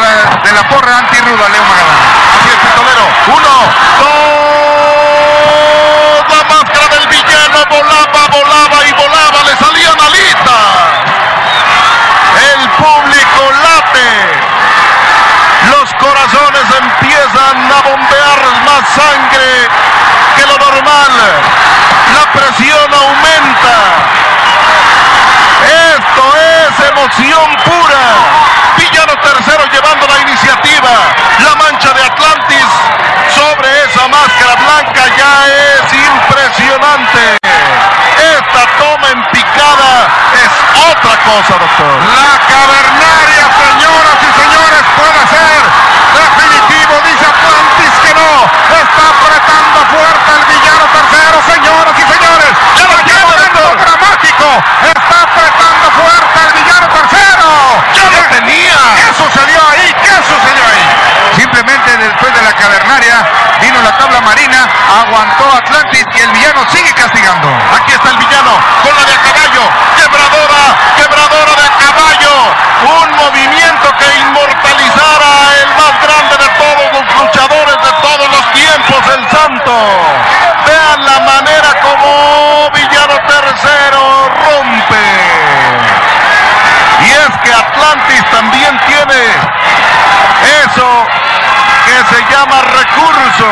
La 41.82 42.38
cavernaria, 42.46 43.44
señoras 43.58 44.18
y 44.22 44.30
señores, 44.38 44.82
puede 44.94 45.22
ser 45.34 45.62
definitivo, 46.14 46.94
dice 47.02 47.26
Atlantis 47.26 47.92
que 48.06 48.12
no. 48.14 48.30
Está 48.70 49.02
apretando 49.10 49.78
fuerte 49.90 50.30
el 50.30 50.44
villano 50.46 50.84
tercero, 50.94 51.36
señoras 51.42 51.94
y 51.98 52.04
señores. 52.06 52.52
Ya 52.78 52.84
lo 52.86 52.96
¡Qué 52.96 53.02
tiene, 53.02 53.24
momento 53.26 53.60
doctor. 53.66 53.82
dramático! 53.82 54.46
Está 54.94 55.16
apretando 55.26 55.86
fuerte 55.98 56.38
el 56.46 56.52
villano 56.62 56.86
tercero. 56.86 57.48
¡Ya 57.98 58.06
lo 58.14 58.20
tenía! 58.30 58.78
¿Qué 58.94 59.08
sucedió 59.18 59.60
ahí? 59.74 59.86
¿Qué 60.02 60.14
sucedió 60.22 60.62
ahí? 60.62 60.86
Simplemente 61.34 61.96
después 61.96 62.32
de 62.34 62.42
la 62.42 62.52
cavernaria 62.52 63.26
vino 63.60 63.80
la 63.82 63.96
tabla 63.98 64.20
marina, 64.20 64.68
aguantó 65.02 65.50
Atlantis 65.50 66.06
y 66.14 66.20
el 66.20 66.30
villano 66.30 66.62
sigue 66.70 66.92
castigando. 66.94 67.48
Aquí 67.74 67.92
está 67.92 68.10
el 68.10 68.18
villano 68.18 68.52
con 68.82 68.94
la 68.94 69.04
de 69.04 69.14
a 69.14 69.18
caballo. 69.18 69.64
Quebradora, 69.96 70.62
quebradora 70.96 71.41
Un 72.82 73.16
movimiento 73.16 73.88
que 73.98 74.18
inmortalizara 74.20 75.32
el 75.62 75.68
más 75.76 75.94
grande 76.02 76.36
de 76.36 76.48
todos 76.58 76.92
los 76.92 77.04
luchadores 77.20 77.76
de 77.76 77.92
todos 78.00 78.28
los 78.30 78.52
tiempos, 78.52 78.98
el 79.14 79.28
santo. 79.30 79.72
Vean 80.66 81.04
la 81.04 81.20
manera 81.20 81.80
como 81.80 82.70
Villano 82.70 83.16
Tercero 83.26 84.28
rompe. 84.28 85.04
Y 87.04 87.10
es 87.10 87.36
que 87.42 87.52
Atlantis 87.52 88.24
también 88.30 88.80
tiene 88.86 89.22
eso 90.64 91.06
que 91.86 92.14
se 92.14 92.32
llama 92.32 92.62
recurso. 92.62 93.50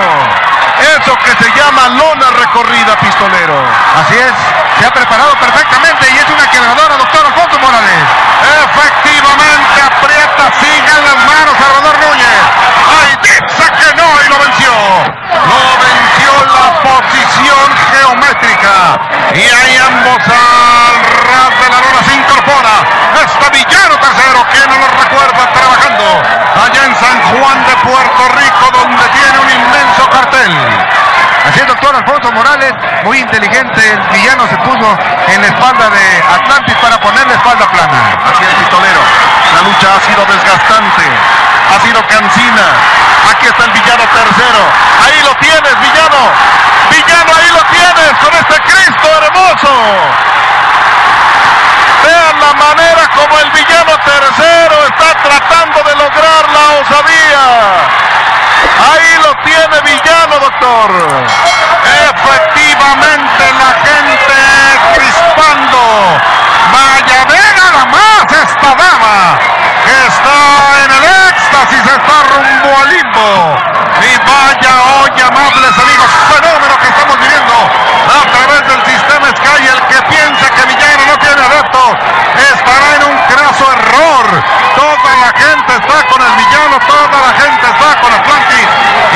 Eso 0.80 1.16
que 1.18 1.44
se 1.44 1.50
llama 1.56 1.88
lona 1.88 2.30
recorrida, 2.30 2.96
pistolero. 2.96 3.54
Así 4.00 4.16
es, 4.16 4.32
se 4.78 4.86
ha 4.86 4.90
preparado 4.90 5.34
perfectamente 5.36 6.10
y 6.10 6.18
es 6.18 6.28
una 6.28 6.50
quebradora, 6.50 6.96
doctor 6.96 7.26
Alfonso 7.26 7.58
Morales. 7.58 8.04
Efectivamente, 8.40 9.82
aprieta, 9.82 10.44
sigan 10.58 11.04
las 11.04 11.16
manos 11.26 11.54
Salvador 11.58 11.98
Núñez. 12.00 12.40
Ay, 12.88 13.18
dice 13.22 13.64
que 13.76 13.94
no 14.00 14.08
y 14.24 14.28
lo 14.28 14.38
venció. 14.38 14.72
Lo 15.50 15.62
venció 15.84 16.32
la 16.48 16.80
posición 16.80 17.68
geométrica. 17.92 18.98
Y 19.34 19.42
ahí 19.42 19.76
ambos 19.84 20.22
al 20.28 21.09
de 21.30 21.68
la 21.70 21.78
lona 21.78 22.02
se 22.02 22.14
incorpora. 22.14 22.74
Este 23.22 23.46
villano 23.50 23.94
tercero 23.98 24.42
que 24.50 24.66
no 24.66 24.78
lo 24.78 24.88
recuerda 24.98 25.42
trabajando 25.52 26.04
allá 26.58 26.84
en 26.84 26.94
San 26.98 27.18
Juan 27.30 27.58
de 27.66 27.76
Puerto 27.86 28.22
Rico, 28.34 28.64
donde 28.72 29.04
tiene 29.14 29.38
un 29.38 29.50
inmenso 29.50 30.10
cartel. 30.10 30.52
Así 31.46 31.60
es, 31.60 31.66
doctor 31.66 31.94
Alfonso 31.94 32.32
Morales, 32.32 32.74
muy 33.04 33.18
inteligente, 33.18 33.80
el 33.80 34.00
villano 34.12 34.46
se 34.48 34.56
puso 34.58 34.98
en 35.28 35.40
la 35.40 35.46
espalda 35.46 35.88
de 35.88 36.22
Atlantis 36.34 36.76
para 36.82 37.00
poner 37.00 37.26
la 37.26 37.34
espalda 37.34 37.66
plana. 37.70 37.98
Así 38.26 38.44
es, 38.44 38.54
pistolero. 38.54 39.00
La 39.54 39.62
lucha 39.62 39.88
ha 39.94 40.00
sido 40.00 40.24
desgastante. 40.26 41.04
Ha 41.70 41.80
sido 41.80 42.02
cansina. 42.06 42.66
Aquí 43.30 43.46
está 43.46 43.64
el 43.64 43.70
villano 43.70 44.04
tercero. 44.10 44.60
Ahí 45.06 45.22
lo 45.22 45.34
tienes, 45.36 45.74
villano. 45.80 46.22
Villano, 46.90 47.32
ahí 47.38 47.50
lo 47.54 47.62
tienes 47.70 48.12
con 48.18 48.34
este 48.34 48.60
Cristo 48.66 49.08
hermoso. 49.22 49.70
La 56.90 56.96
osadía. 56.96 57.46
Ahí 58.90 59.18
lo 59.22 59.34
tiene 59.42 59.80
villano, 59.82 60.38
doctor. 60.40 60.90
Efectivamente, 62.10 63.44
la 63.58 63.70
gente 63.84 64.36
crispando. 64.94 65.80
Vaya, 66.72 67.24
ve 67.24 67.42
nada 67.56 67.84
más 67.86 68.24
esta 68.32 68.74
dama 68.74 69.38
que 69.84 70.06
está 70.06 70.38
en 70.84 70.90
el 70.90 71.04
éxtasis, 71.28 71.80
está 71.80 72.16
rumbo 72.30 72.70
al 72.80 72.88
limbo. 72.88 73.58
Y 74.00 74.16
vaya, 74.24 74.72
hoy, 74.82 75.20
amables 75.20 75.78
amigos, 75.78 76.10
fenómeno 76.28 76.78
que 76.78 76.88
estamos 76.88 77.18
viviendo 77.18 77.54
a 77.54 78.22
través 78.30 78.62
del 78.68 78.82
sistema 78.86 79.28
Sky. 79.28 79.66
El 79.66 79.80
que 79.88 80.02
piensa 80.08 80.50
que 80.50 80.66
Villano 80.66 81.06
no 81.06 81.18
tiene 81.18 81.42
adeptos 81.42 81.98
estará 82.54 82.96
en 82.96 83.02
un 83.04 83.18
craso 83.28 83.72
error. 83.72 84.26
Está 85.70 86.06
con 86.06 86.20
el 86.20 86.34
villano, 86.34 86.78
toda 86.86 87.26
la 87.26 87.32
gente 87.40 87.66
está 87.66 88.00
con 88.00 88.12
Atlantis. 88.12 88.68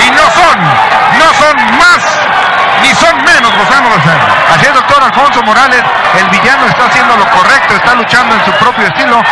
Y 0.07 0.11
no 0.11 0.25
son, 0.31 0.57
no 1.19 1.29
son 1.35 1.79
más 1.79 2.03
ni 2.83 2.95
son 2.95 3.17
menos 3.25 3.53
de 3.53 4.03
ser. 4.03 4.19
Así 4.55 4.67
es, 4.67 4.75
doctor 4.75 5.03
Alfonso 5.03 5.43
Morales, 5.43 5.83
el 6.19 6.29
villano 6.29 6.67
está 6.67 6.87
haciendo 6.87 7.17
lo 7.17 7.27
correcto, 7.31 7.75
está 7.75 7.95
luchando 7.95 8.35
en 8.35 8.45
su 8.45 8.53
propio 8.53 8.87
estilo. 8.87 9.23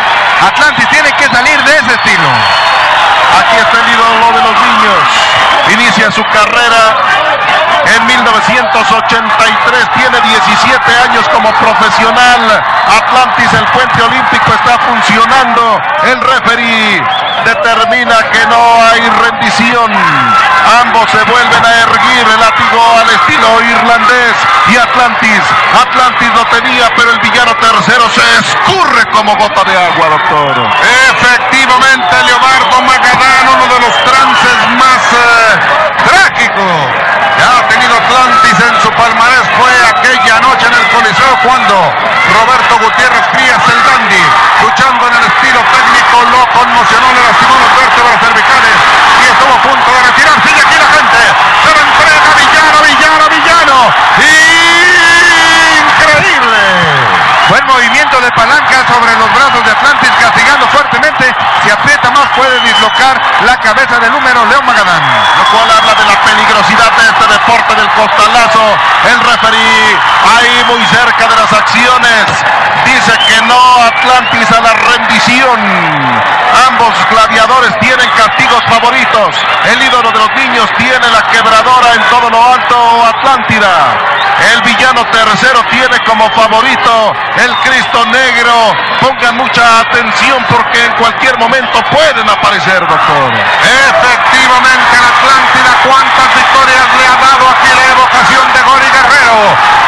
Atlantis 0.41 0.87
tiene 0.89 1.11
que 1.13 1.27
salir 1.27 1.61
de 1.63 1.77
estilo. 1.77 2.29
Aquí 3.39 3.57
está 3.57 3.79
el 3.79 3.93
ídolo 3.93 4.27
de 4.31 4.41
los 4.43 4.55
niños. 4.61 4.97
Inicia 5.71 6.11
su 6.11 6.23
carrera 6.25 6.95
en 7.85 8.05
1983. 8.05 9.89
Tiene 9.95 10.21
17 10.21 10.97
años 11.09 11.27
como 11.29 11.51
profesional. 11.53 12.63
Atlantis, 12.87 13.53
el 13.53 13.65
puente 13.65 14.01
olímpico 14.01 14.53
está 14.53 14.77
funcionando. 14.79 15.81
El 16.03 16.21
referee 16.21 17.03
determina 17.45 18.17
que 18.31 18.45
no 18.47 18.61
hay 18.91 19.09
rendición. 19.09 19.91
Ambos 20.81 21.09
se 21.11 21.23
vuelven 21.23 21.65
a 21.65 21.73
erguir 21.81 22.27
el 22.27 22.39
látigo 22.39 22.81
al 22.99 23.09
estilo 23.09 23.61
irlandés 23.61 24.35
y 24.71 24.77
Atlantis. 24.77 25.41
Atlantis 25.81 26.29
lo 26.33 26.45
tenía, 26.45 26.89
pero 26.95 27.11
el 27.11 27.19
villano 27.19 27.53
tercero 27.55 28.09
se 28.09 28.39
escurre 28.39 29.05
como 29.11 29.35
gota 29.35 29.63
de 29.63 29.77
agua, 29.77 30.09
doctor. 30.09 30.67
Efectivamente, 31.11 32.23
Leobardo 32.25 32.81
Magadán, 32.81 33.47
uno 33.55 33.73
de 33.73 33.79
los 33.81 33.95
trances 34.03 34.57
más 34.79 35.03
eh, 35.13 35.72
El 68.53 69.19
referee 69.19 69.97
ahí 70.37 70.63
muy 70.67 70.85
cerca 70.85 71.27
de 71.27 71.35
las 71.35 71.51
acciones. 71.51 72.25
Dice 72.85 73.17
que 73.27 73.41
no 73.47 73.59
Atlantis 73.83 74.51
a 74.51 74.61
la 74.61 74.73
rendición. 74.73 75.59
Ambos 76.67 76.93
gladiadores 77.09 77.79
tienen 77.79 78.07
castigos 78.15 78.63
favoritos. 78.69 79.35
El 79.65 79.81
ídolo 79.81 80.11
de 80.11 80.19
los 80.19 80.35
niños 80.35 80.69
tiene 80.77 81.07
la 81.09 81.23
quebradora 81.23 81.93
en 81.95 82.01
todo 82.09 82.29
lo 82.29 82.53
alto 82.53 83.05
Atlántida. 83.07 83.97
El 84.53 84.61
villano 84.61 85.03
tercero 85.05 85.63
tiene 85.71 85.97
como 86.05 86.29
favorito 86.31 87.13
el 87.37 87.55
Cristo 87.57 88.05
Negro. 88.05 88.75
Pongan 89.01 89.37
mucha 89.37 89.79
atención 89.79 90.45
porque 90.49 90.85
en 90.85 90.91
cualquier 90.93 91.37
momento 91.39 91.81
pueden 91.89 92.29
aparecer, 92.29 92.79
doctor. 92.87 93.33
Efectivamente, 93.33 94.95
la 95.01 95.13
Atlántida, 95.13 95.71
cuántas 95.85 96.35
victorias 96.35 96.87
le 96.97 97.05
ha 97.07 97.17
dado 97.17 97.49
aquí 97.49 97.69
la 97.73 97.82
evocación 98.13 98.53
de 98.53 98.61
Gori 98.61 98.85
Guerrero, 98.93 99.37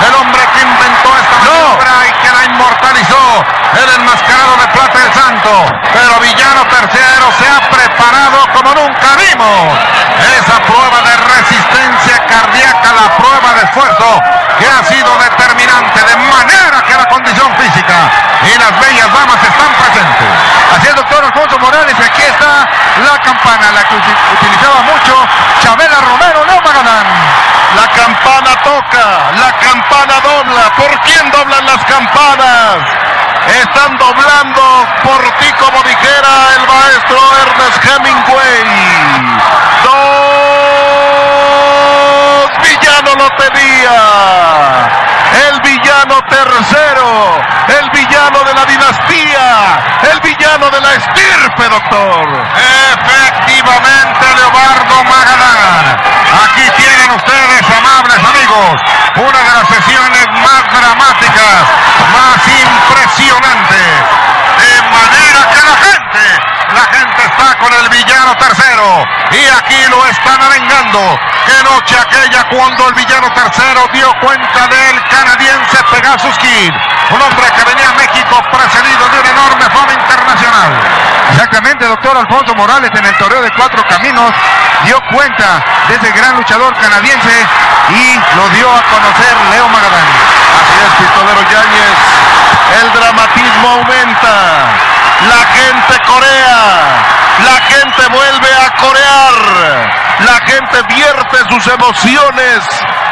el 0.08 0.14
hombre 0.16 0.42
que 0.54 0.62
inventó 0.62 1.10
esta 1.18 1.38
maniobra 1.46 1.94
y 2.10 2.12
que 2.26 2.32
la 2.34 2.46
inmortalizó, 2.46 3.46
el 3.78 3.90
enmascarado 4.02 4.58
de 4.58 4.68
plata 4.70 4.98
del 5.00 5.14
santo. 5.14 5.52
Pero 5.94 6.20
Villano 6.20 6.66
tercero 6.66 7.26
se 7.38 7.46
ha 7.48 7.62
preparado 7.70 8.48
como 8.54 8.74
nunca 8.74 9.10
vimos. 9.18 9.78
Esa 10.42 10.58
prueba 10.66 11.02
de 11.06 11.16
resistencia 11.18 12.26
cardíaca, 12.26 12.94
la 12.94 13.16
prueba 13.18 13.54
de 13.54 13.62
esfuerzo 13.64 14.22
que 14.58 14.66
ha 14.68 14.84
sido 14.86 15.12
determinante, 15.20 16.00
de 16.04 16.16
manera 16.16 16.82
que 16.88 16.96
la 16.98 17.06
condición 17.08 17.54
física 17.58 18.10
y 18.42 18.58
las 18.58 18.72
bellas 18.80 19.12
damas 19.14 19.38
están 19.44 19.70
presentes. 19.76 20.30
Así 20.76 20.88
es, 20.88 20.96
doctor 20.96 21.24
Alfonso 21.26 21.60
Morales, 21.60 21.96
aquí 22.00 22.22
está 22.24 22.68
la 23.06 23.20
campana, 23.20 23.72
la 23.72 23.84
que 23.84 23.96
uti- 23.96 24.18
utilizaba 24.40 24.82
mucho 24.82 25.14
Chabela 25.62 26.00
Romero, 26.02 26.46
Leo 26.46 26.62
Magadán. 26.62 27.06
La 27.76 27.88
campana 27.90 28.56
toca, 28.64 29.32
la 29.40 29.52
campana 29.60 30.20
dobla. 30.22 30.76
¿Por 30.76 31.00
quién 31.02 31.32
doblan 31.32 31.66
las 31.66 31.84
campanas? 31.86 32.78
Están 33.48 33.98
doblando 33.98 34.88
por 35.04 35.22
ti, 35.40 35.52
como 35.60 35.84
dijera 35.84 36.32
el 36.56 36.68
maestro 36.68 37.18
Ernest 37.44 37.86
Hemingway. 37.86 38.64
Villano 42.62 43.16
lo 43.16 43.30
tenía. 43.36 44.90
El 45.50 45.62
villano 45.62 46.22
tercero. 46.30 47.40
El 47.68 47.90
villano 47.92 48.44
de 48.44 48.54
la 48.54 48.66
dinastía. 48.66 49.80
El 50.12 50.20
villano 50.22 50.70
de 50.70 50.82
la 50.82 50.94
estirpe, 50.94 51.70
doctor. 51.70 52.46
Efectivamente, 52.96 54.26
Leobardo 54.36 55.04
Magadán. 55.04 56.16
Aquí 56.46 56.70
tienen 56.78 57.12
ustedes, 57.12 57.64
amables 57.70 58.18
amigos, 58.18 58.82
una 59.16 59.40
de 59.40 59.54
las 59.54 59.68
sesiones 59.68 60.28
más 60.44 60.64
dramáticas, 60.74 61.64
más 62.12 62.40
impresionantes. 62.48 63.88
De 64.60 64.82
manera 64.90 65.40
que 65.52 65.62
la 65.64 65.76
gente, 65.78 66.55
la 66.74 66.86
gente 66.98 67.22
está 67.26 67.58
con 67.58 67.74
el 67.74 67.90
villano 67.90 68.36
tercero. 68.38 69.06
Y 69.32 69.50
aquí 69.50 69.90
lo 69.90 70.06
están 70.08 70.42
arengando. 70.42 71.20
Qué 71.46 71.64
noche 71.64 71.96
aquella 72.00 72.44
cuando 72.50 72.88
el 72.90 72.96
villano 72.96 73.32
tercero 73.34 73.88
dio 73.94 74.14
cuenta 74.20 74.68
del 74.68 75.04
canadiense 75.10 75.78
Pegasus 75.92 76.38
Kid. 76.40 76.74
Un 77.12 77.22
hombre 77.22 77.46
que 77.56 77.64
venía 77.64 77.90
a 77.90 77.94
México 77.94 78.42
precedido 78.52 79.10
de 79.10 79.20
una 79.20 79.30
enorme 79.30 79.66
fama 79.70 79.94
internacional. 79.94 80.74
Exactamente, 81.32 81.86
doctor 81.86 82.18
Alfonso 82.18 82.56
Morales 82.56 82.92
en 82.94 83.06
el 83.06 83.18
torneo 83.18 83.42
de 83.42 83.52
cuatro 83.52 83.84
caminos 83.88 84.32
dio 84.86 85.00
cuenta 85.12 85.64
de 85.88 85.96
ese 85.96 86.12
gran 86.12 86.36
luchador 86.36 86.74
canadiense 86.78 87.46
y 87.90 88.20
lo 88.36 88.50
dio 88.50 88.70
a 88.70 88.82
conocer 88.84 89.38
Leo 89.52 89.68
Magadán. 89.70 90.08
Así 90.62 90.80
es, 90.86 90.94
Pistolero 90.96 91.42
Yáñez. 91.42 92.26
El 92.82 92.92
dramatismo 92.94 93.70
aumenta. 93.70 94.95
La 95.28 95.44
gente 95.54 96.00
corea. 96.06 97.16
La 97.44 97.62
gente 97.68 98.08
vuelve 98.10 98.50
a 98.56 98.76
corear. 98.78 100.06
La 100.20 100.40
gente 100.46 100.82
vierte 100.94 101.38
sus 101.50 101.68
emociones 101.68 102.64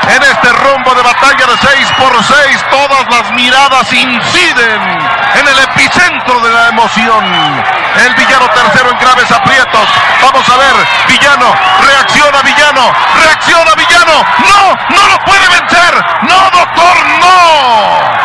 en 0.07 0.23
este 0.23 0.49
rumbo 0.53 0.93
de 0.95 1.01
batalla 1.01 1.45
de 1.45 1.57
6 1.57 1.87
por 1.99 2.23
6. 2.23 2.65
Todas 2.69 3.05
las 3.09 3.31
miradas 3.31 3.91
inciden 3.91 4.81
en 5.35 5.47
el 5.47 5.59
epicentro 5.59 6.39
de 6.39 6.53
la 6.53 6.67
emoción. 6.69 7.25
El 8.05 8.13
villano 8.15 8.47
tercero 8.49 8.91
en 8.91 8.99
graves 8.99 9.31
aprietos. 9.31 9.89
Vamos 10.21 10.47
a 10.49 10.57
ver. 10.57 10.75
Villano. 11.07 11.53
Reacciona 11.85 12.41
Villano. 12.41 12.93
Reacciona 13.15 13.75
Villano. 13.75 14.25
No, 14.39 14.95
no 14.95 15.07
lo 15.07 15.19
puede 15.25 15.47
vencer. 15.49 16.05
No, 16.21 16.49
doctor, 16.51 16.95
no. 17.19 18.23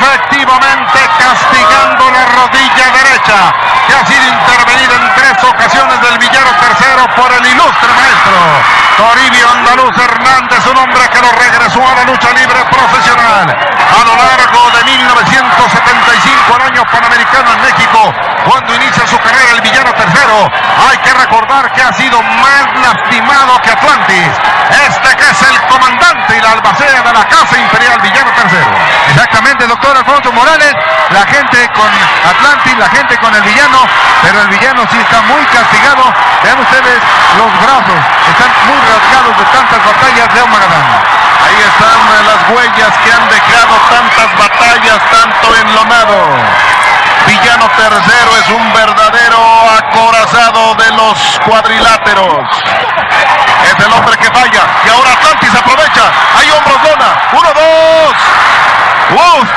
Efectivamente 0.00 0.98
castigando 1.18 2.10
la 2.10 2.24
rodilla 2.26 2.86
derecha 2.92 3.52
que 3.86 3.94
ha 3.94 4.06
sido 4.06 4.28
intervenida 4.28 4.94
en 4.94 5.14
tres 5.14 5.42
ocasiones 5.42 6.00
del 6.00 6.18
villano 6.18 6.50
tercero 6.60 7.02
por 7.16 7.32
el 7.32 7.44
ilustre 7.44 7.88
maestro 7.98 8.78
Toribio 8.96 9.50
Andaluz 9.50 9.96
Hernández, 9.98 10.66
un 10.66 10.76
hombre 10.76 11.08
que 11.10 11.20
lo 11.20 11.32
regresó 11.32 11.82
a 11.86 11.94
la 11.94 12.04
lucha 12.04 12.30
libre 12.30 12.64
profesional 12.70 13.78
a 13.88 14.04
lo 14.04 14.14
largo 14.14 14.70
de 14.76 14.84
1975, 14.84 16.56
el 16.56 16.62
año 16.62 16.84
panamericano 16.84 17.52
en 17.52 17.60
México, 17.62 18.14
cuando 18.44 18.74
inicia 18.74 19.06
su 19.06 19.18
carrera 19.18 19.52
el 19.54 19.60
villano 19.60 19.92
tercero. 19.94 20.50
Hay 20.88 20.98
que 20.98 21.14
recordar 21.14 21.72
que 21.72 21.82
ha 21.82 21.92
sido 21.92 22.20
más 22.22 22.66
lastimado 22.82 23.58
que 23.62 23.70
Atlantis. 23.70 24.28
Este 24.68 25.16
que 25.16 25.30
es 25.30 25.42
el 25.42 25.60
comandante 25.68 26.36
y 26.36 26.40
la 26.40 26.52
albacea 26.52 27.02
de 27.02 27.12
la 27.12 27.24
Casa 27.26 27.56
Imperial 27.56 28.00
Villano 28.00 28.30
tercero. 28.32 28.70
Exactamente, 29.08 29.66
doctor 29.66 29.87
Alfonso 29.96 30.32
Morales. 30.32 30.74
La 31.10 31.24
gente 31.24 31.68
con 31.72 31.88
Atlantis, 32.28 32.76
la 32.78 32.88
gente 32.88 33.16
con 33.18 33.34
el 33.34 33.42
villano, 33.42 33.80
pero 34.22 34.42
el 34.42 34.48
villano 34.48 34.82
sí 34.90 34.98
está 34.98 35.22
muy 35.22 35.42
castigado. 35.46 36.04
Vean 36.42 36.58
ustedes 36.60 36.98
los 37.38 37.50
brazos, 37.64 38.00
están 38.28 38.50
muy 38.68 38.78
rasgados 38.84 39.32
de 39.38 39.44
tantas 39.52 39.80
batallas 39.84 40.28
de 40.34 40.40
Magadán. 40.46 40.84
Ahí 41.44 41.58
están 41.64 41.98
las 42.28 42.40
huellas 42.50 42.92
que 43.04 43.12
han 43.12 43.28
dejado 43.28 43.74
tantas 43.88 44.28
batallas, 44.36 44.98
tanto 45.10 45.56
enlonado. 45.56 46.18
Villano 47.26 47.68
tercero 47.76 48.36
es 48.40 48.48
un 48.48 48.72
verdadero 48.72 49.38
acorazado 49.78 50.74
de 50.76 50.90
los 50.92 51.40
cuadriláteros. 51.44 52.48
Es 53.64 53.84
el 53.84 53.92
hombre 53.92 54.16
que 54.16 54.30
falla. 54.30 54.62
Y 54.84 54.88
ahora 54.88 55.12
Atlantis 55.12 55.54
aprovecha. 55.54 56.12
Hay 56.36 56.50
hombros 56.50 56.82
lona. 56.82 57.22
Uno, 57.32 57.48
dos. 57.54 58.14
¡Uf! 59.10 59.48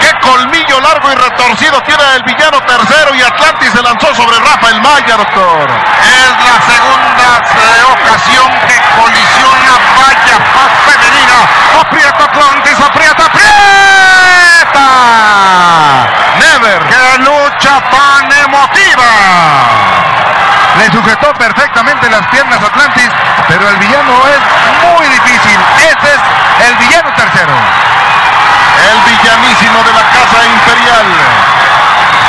¡Qué 0.00 0.10
colmillo 0.20 0.80
largo 0.80 1.12
y 1.12 1.14
retorcido 1.14 1.82
tiene 1.82 2.02
el 2.16 2.22
villano 2.22 2.60
tercero! 2.62 3.14
Y 3.14 3.22
Atlantis 3.22 3.70
se 3.72 3.82
lanzó 3.82 4.14
sobre 4.14 4.38
Rafael 4.38 4.80
Maya, 4.80 5.16
doctor. 5.16 5.70
Sujetó 20.92 21.32
perfectamente 21.34 22.10
las 22.10 22.26
piernas 22.28 22.60
Atlantis, 22.62 23.08
pero 23.46 23.68
el 23.68 23.76
villano 23.76 24.12
es 24.26 24.40
muy 24.90 25.06
difícil. 25.06 25.58
Este 25.78 26.08
es 26.08 26.68
el 26.68 26.76
villano 26.76 27.10
tercero. 27.14 27.52
El 28.90 28.98
villanísimo 29.10 29.82
de 29.84 29.92
la 29.92 30.02
Casa 30.02 30.46
Imperial. 30.46 31.06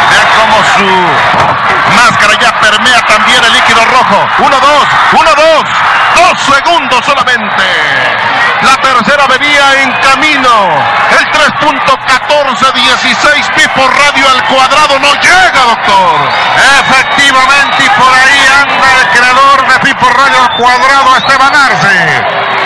Vean 0.10 0.28
cómo 0.38 0.58
su 0.78 1.96
máscara 1.96 2.34
ya 2.40 2.54
permea 2.60 3.02
también 3.08 3.44
el 3.44 3.54
líquido 3.54 3.84
rojo. 3.86 4.28
Uno, 4.40 4.60
dos, 4.60 4.88
uno, 5.14 5.32
dos. 5.36 5.66
Dos 6.16 6.56
segundos 6.56 7.06
solamente. 7.06 7.64
La 8.62 8.78
tercera 8.78 9.26
venía 9.28 9.82
en 9.82 9.92
camino. 10.02 10.70
El 11.12 11.26
3.1416 11.32 13.54
pi 13.56 13.68
por 13.70 13.98
radio 13.98 14.30
al 14.30 14.44
cuadrado 14.46 15.00
no 15.00 15.16
llega, 15.16 15.64
doctor. 15.66 16.30
Efectivamente, 16.80 17.84
y 17.84 17.90
por 17.90 18.14
ahí 18.14 18.48
anda 18.62 19.02
el 19.02 19.08
creador 19.10 19.68
de 19.68 19.80
Pipo 19.80 20.08
Radio 20.10 20.44
al 20.44 20.52
cuadrado, 20.58 21.18
Esteban 21.18 21.56
Arce. 21.56 22.22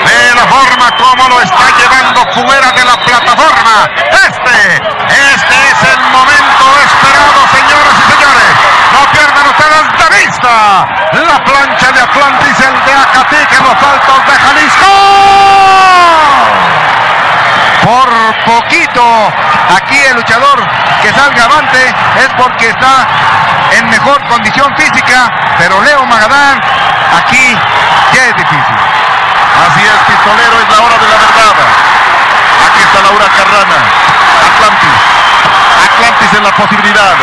De 0.06 0.36
la 0.36 0.46
forma 0.48 0.92
como 0.98 1.30
lo 1.30 1.42
está 1.42 1.72
llevando 1.78 2.26
fuera 2.34 2.72
de 2.72 2.86
la 2.86 2.98
plataforma. 2.98 3.90
Este, 3.96 4.76
este 4.76 5.56
es 5.72 5.80
el 5.94 6.02
momento 6.12 6.66
esperado, 6.84 7.48
señoras 7.52 7.96
y 7.98 8.02
señores. 8.12 8.52
No 8.92 9.02
pierdan 9.12 9.48
ustedes 9.48 9.86
de 9.98 10.08
vista 10.20 10.52
la 11.24 11.44
plancha 11.44 11.92
de 11.92 12.02
Atlantis, 12.02 12.60
el 12.60 12.86
de 12.86 12.94
Acatique 12.94 13.56
en 13.56 13.64
los 13.64 13.84
altos 13.84 14.26
de 14.26 14.40
Jalisco. 14.40 15.15
Por 17.84 18.10
poquito, 18.46 19.32
aquí 19.76 19.98
el 20.10 20.16
luchador 20.16 20.60
que 21.02 21.14
salga 21.14 21.44
avante 21.46 21.88
es 22.18 22.30
porque 22.38 22.70
está 22.70 23.08
en 23.72 23.90
mejor 23.90 24.24
condición 24.28 24.76
física, 24.76 25.32
pero 25.58 25.82
Leo 25.82 26.06
Magadán 26.06 26.60
aquí 27.18 27.58
ya 28.14 28.26
es 28.26 28.36
difícil. 28.36 28.78
Así 29.56 29.82
es, 29.82 29.98
pistolero, 30.08 30.60
es 30.62 30.70
la 30.70 30.84
hora 30.84 30.98
de 30.98 31.08
la 31.08 31.18
verdad. 31.18 31.56
Aquí 32.68 32.82
está 32.82 33.02
Laura 33.02 33.26
Carrana. 33.26 33.80
Atlantis. 34.46 34.96
Atlantis 35.86 36.34
en 36.38 36.44
la 36.44 36.52
posibilidad. 36.52 37.16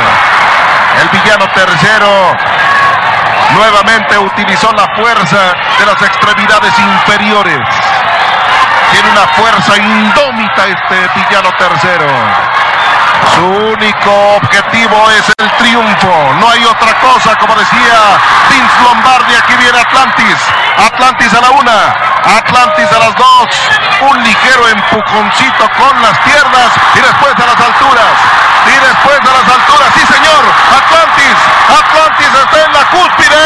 El 1.01 1.09
villano 1.09 1.49
tercero 1.49 2.37
nuevamente 3.55 4.19
utilizó 4.19 4.73
la 4.73 4.87
fuerza 4.97 5.55
de 5.79 5.87
las 5.87 6.01
extremidades 6.03 6.73
inferiores. 6.79 7.61
Tiene 8.93 9.09
una 9.11 9.27
fuerza 9.29 9.77
indómita 9.79 10.67
este 10.67 11.09
villano 11.17 11.51
tercero. 11.57 12.07
Su 13.35 13.47
único 13.47 14.37
objetivo 14.37 15.11
es 15.13 15.33
el 15.39 15.51
triunfo. 15.53 16.35
No 16.39 16.51
hay 16.51 16.65
otra 16.67 16.93
cosa, 17.01 17.35
como 17.39 17.55
decía 17.55 18.19
Vince 18.51 18.83
Lombardi. 18.83 19.35
Aquí 19.35 19.55
viene 19.57 19.79
Atlantis. 19.79 20.37
Atlantis 20.77 21.33
a 21.33 21.41
la 21.41 21.51
una. 21.51 21.95
Atlantis 22.37 22.93
a 22.93 22.99
las 22.99 23.15
dos. 23.17 23.49
Un 24.11 24.23
ligero 24.23 24.69
empujoncito 24.69 25.71
con 25.79 26.03
las 26.03 26.19
piernas 26.19 26.73
y 26.95 27.01
después 27.01 27.35
a 27.35 27.47
las 27.47 27.61
alturas. 27.61 28.13
Y 28.67 28.73
después 28.73 29.21
a 29.21 29.33
las 29.33 29.49
alturas. 29.57 29.89
Sí, 29.95 30.05
señor. 30.07 30.45
Atlantis. 30.77 31.37
Atlantis 31.81 32.29
está 32.45 32.65
en 32.67 32.73
la 32.73 32.85
cúspide. 32.91 33.43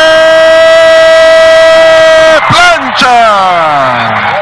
Plancha. 2.48 4.35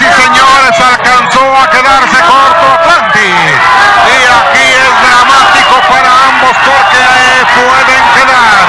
Y 0.00 0.02
señores, 0.02 0.80
alcanzó 0.80 1.44
a 1.58 1.68
quedarse 1.68 2.16
corto 2.24 2.66
Atlantis. 2.72 3.60
Y 4.08 4.18
aquí 4.32 4.64
es 4.64 4.92
dramático 5.04 5.76
para 5.92 6.08
ambos 6.24 6.56
porque 6.64 7.04
pueden 7.52 8.02
quedar 8.16 8.64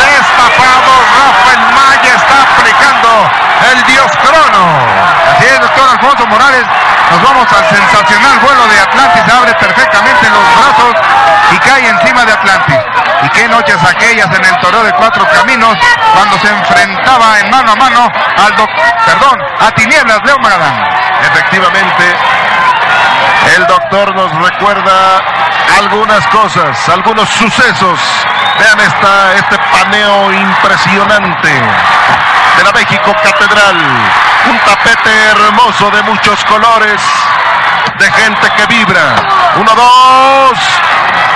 destapados. 0.00 1.00
Rafael 1.12 1.60
Maya 1.76 2.14
está 2.16 2.40
aplicando 2.40 3.30
el 3.70 3.84
dios 3.84 4.10
crono. 4.22 5.25
Doctor 5.54 5.88
Alfonso 5.92 6.26
Morales. 6.26 6.64
Nos 7.10 7.22
vamos 7.22 7.46
al 7.52 7.64
sensacional 7.70 8.38
vuelo 8.40 8.66
de 8.66 8.80
Atlantis. 8.80 9.22
Abre 9.32 9.54
perfectamente 9.54 10.28
los 10.28 10.44
brazos 10.58 10.94
y 11.52 11.58
cae 11.58 11.88
encima 11.88 12.24
de 12.24 12.32
Atlantis. 12.32 12.78
Y 13.22 13.28
qué 13.30 13.48
noches 13.48 13.76
aquellas 13.82 14.26
en 14.34 14.44
el 14.44 14.56
toreo 14.58 14.82
de 14.82 14.92
cuatro 14.94 15.26
caminos 15.28 15.76
cuando 16.14 16.38
se 16.38 16.48
enfrentaba 16.48 17.38
en 17.40 17.50
mano 17.50 17.72
a 17.72 17.76
mano 17.76 18.12
al 18.44 18.56
doc, 18.56 18.70
perdón, 19.06 19.38
a 19.60 19.70
Tinieblas 19.72 20.20
Leo 20.24 20.38
Magadán. 20.38 20.74
Efectivamente, 21.22 22.16
el 23.56 23.66
doctor 23.66 24.14
nos 24.14 24.32
recuerda 24.42 25.22
algunas 25.78 26.26
cosas, 26.28 26.88
algunos 26.88 27.28
sucesos. 27.28 28.00
Vean 28.58 28.80
esta, 28.80 29.34
este 29.34 29.58
paneo 29.58 30.32
impresionante 30.32 31.62
de 32.56 32.64
la 32.64 32.72
México 32.72 33.14
Catedral. 33.22 33.76
Un 34.50 34.58
tapete 34.60 35.10
hermoso 35.30 35.90
de 35.90 36.02
muchos 36.02 36.44
colores, 36.44 37.00
de 37.98 38.10
gente 38.10 38.50
que 38.56 38.66
vibra. 38.66 39.14
Uno, 39.56 39.72
dos. 39.74 40.58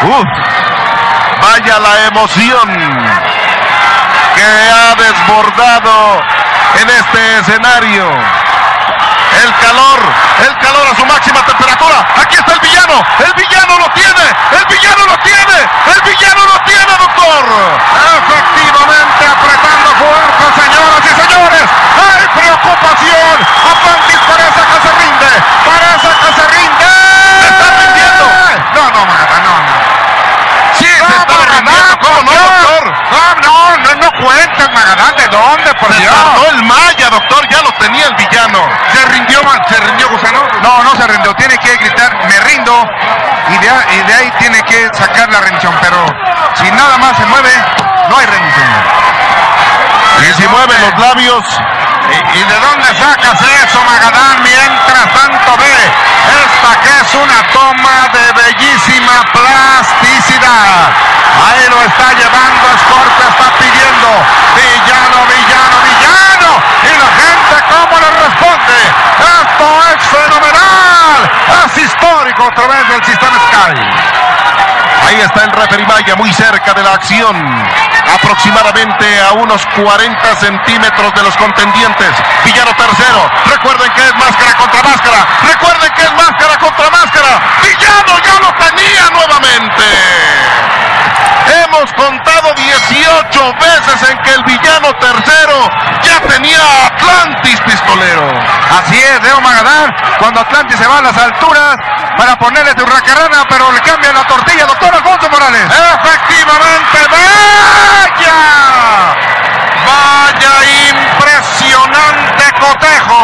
Uf. 0.02 0.26
Vaya 1.42 1.78
la 1.78 2.06
emoción 2.06 2.68
que 4.35 4.70
ha 4.70 4.94
desbordado 4.94 6.20
en 6.80 6.90
este 6.90 7.38
escenario. 7.38 8.39
El 9.40 9.53
calor, 9.57 10.00
el 10.46 10.59
calor 10.59 10.87
a 10.87 10.94
su 10.94 11.07
máxima 11.07 11.42
temperatura. 11.44 12.07
Aquí 12.20 12.37
está 12.37 12.53
el 12.53 12.61
villano, 12.61 13.03
el 13.24 13.33
villano 13.33 13.79
lo 13.79 13.88
tiene, 13.92 14.24
el 14.53 14.64
villano 14.66 15.07
lo 15.07 15.16
tiene, 15.18 15.59
el 15.96 16.00
villano 16.03 16.44
lo 16.44 16.61
tiene, 16.61 16.92
doctor. 16.98 17.44
Efectivamente, 18.20 19.22
apretando 19.26 19.90
fuerte, 19.96 20.44
señoras 20.61 21.00
y 21.05 21.12
señores. 21.20 21.66
¡Hay 21.96 22.29
preocupación! 22.37 23.37
Atlantis 23.64 24.20
parece 24.29 24.61
que 24.61 24.79
se 24.85 24.92
rinde. 25.00 25.31
Parece 25.64 26.09
que 26.20 26.31
se 26.37 26.44
rinde. 26.46 26.90
Se 27.40 27.48
está 27.48 27.66
rindiendo. 27.81 28.24
No, 28.74 28.90
no, 28.90 29.07
Magadán, 29.07 29.42
no, 29.42 29.57
no. 29.57 30.00
Sí, 30.79 30.85
se 30.87 31.16
está 31.16 31.37
rindiendo, 31.46 31.99
¿cómo 32.01 32.23
no, 32.23 32.33
doctor? 32.33 32.92
No, 33.11 33.35
no, 33.42 33.77
no, 33.79 33.94
no 33.96 34.11
cuentes, 34.25 34.70
Magadán. 34.73 35.14
¿De 35.16 35.29
dónde, 35.29 35.75
por 35.75 35.92
Se 35.92 36.01
Dios? 36.01 36.14
el 36.49 36.62
Maya, 36.64 37.11
doctor, 37.11 37.49
ya 37.49 37.62
lo 37.62 37.73
tenía 37.73 38.07
el 38.07 38.14
villano. 38.14 38.61
¿Se 38.92 39.05
rindió, 39.07 39.40
se 39.68 39.77
rindió 39.81 40.09
Gusano? 40.09 40.42
No, 40.62 40.85
no 40.85 40.94
se 40.96 41.07
rindió. 41.07 41.35
Tiene 41.35 41.59
que 41.59 41.77
gritar, 41.77 42.16
me 42.27 42.40
rindo. 42.40 42.87
Y 43.49 43.59
de, 43.59 43.68
a- 43.70 43.87
y 43.94 44.03
de 44.07 44.14
ahí 44.14 44.33
tiene 44.38 44.62
que 44.62 44.88
sacar 44.94 45.31
la 45.31 45.40
rendición. 45.40 45.75
Pero 45.81 45.96
si 46.55 46.70
nada 46.73 46.96
más 46.99 47.16
se 47.16 47.27
mueve, 47.27 47.51
no 48.09 48.16
hay 48.18 48.27
rendición. 48.27 48.66
Y 50.29 50.35
si 50.42 50.49
mueve 50.49 50.75
los 50.79 50.99
labios, 50.99 51.44
¿Y, 52.11 52.42
de 52.42 52.61
dónde 52.61 52.88
sacas 52.99 53.40
eso, 53.40 53.85
Magadán? 53.85 54.42
Mientras 54.42 55.07
tanto 55.14 55.57
ve 55.57 56.11
esta 56.44 56.81
que 56.81 57.01
es 57.01 57.14
una 57.14 57.42
toma 57.53 58.09
de 58.12 58.33
bellísima 58.33 59.23
plasticidad. 59.33 60.90
Ahí 61.40 61.68
lo 61.70 61.81
está 61.83 62.12
llevando, 62.14 62.66
Escorte 62.75 63.23
está 63.29 63.51
pidiendo 63.59 64.09
villano, 64.55 65.18
villano, 65.27 65.77
villano. 65.87 66.51
Y 66.83 66.92
la 66.99 67.11
gente 67.14 67.55
cómo 67.70 68.01
le 68.01 68.11
responde. 68.27 68.79
Esto 69.20 69.66
es 69.90 70.01
fenomenal. 70.09 71.31
Es 71.64 71.79
histórico 71.79 72.44
a 72.44 72.51
través 72.51 72.88
del 72.88 73.05
sistema 73.05 73.37
Sky. 73.49 74.20
Ahí 75.07 75.20
está 75.20 75.44
el 75.44 75.51
referee 75.51 76.16
muy 76.16 76.33
cerca 76.33 76.75
de 76.75 76.83
la 76.83 76.94
acción. 76.94 77.37
Aproximadamente 78.14 79.20
a 79.20 79.32
unos 79.32 79.64
40 79.66 80.36
centímetros 80.36 81.14
de 81.14 81.22
los 81.22 81.36
contendientes. 81.36 82.10
Villano 82.44 82.72
tercero. 82.74 83.30
Recuerden 83.46 83.90
que 83.92 84.02
es 84.02 84.14
máscara 84.16 84.54
contra 84.56 84.82
máscara. 84.82 85.26
Recuerden 85.42 85.92
que 85.92 86.02
es 86.02 86.12
máscara 86.14 86.58
contra 86.58 86.90
máscara. 86.90 87.40
Villano 87.62 88.18
ya 88.24 88.40
lo 88.40 88.52
tenía 88.54 89.10
nuevamente. 89.10 89.84
Hemos 91.50 91.92
contado 91.94 92.54
18 92.54 93.54
veces 93.54 94.10
en 94.10 94.18
que 94.18 94.34
el 94.34 94.42
villano 94.44 94.94
tercero 94.94 95.70
ya 96.02 96.20
tenía 96.20 96.60
a 96.60 96.86
Atlantis 96.86 97.60
pistolero. 97.62 98.22
Así 98.78 98.96
es, 99.02 99.22
Leo 99.22 99.40
Magadán, 99.40 99.94
cuando 100.18 100.40
Atlantis 100.40 100.78
se 100.78 100.86
va 100.86 100.98
a 100.98 101.02
las 101.02 101.16
alturas 101.16 101.76
para 102.16 102.38
ponerle 102.38 102.74
tu 102.74 102.84
racarrana, 102.84 103.44
pero 103.48 103.72
le 103.72 103.80
cambia 103.80 104.12
la 104.12 104.24
tortilla, 104.24 104.66
doctor 104.66 104.94
Alfonso 104.94 105.28
Morales. 105.30 105.64
Efectivamente, 105.64 106.98
vaya, 108.00 109.14
vaya 109.84 110.54
impresionante 110.90 112.44
cotejo, 112.60 113.20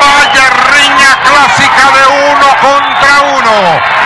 vaya 0.00 0.44
riña 0.70 1.12
clásica 1.26 1.84
de 1.96 2.04
uno 2.30 2.46
contra 2.60 3.14
uno 3.38 3.56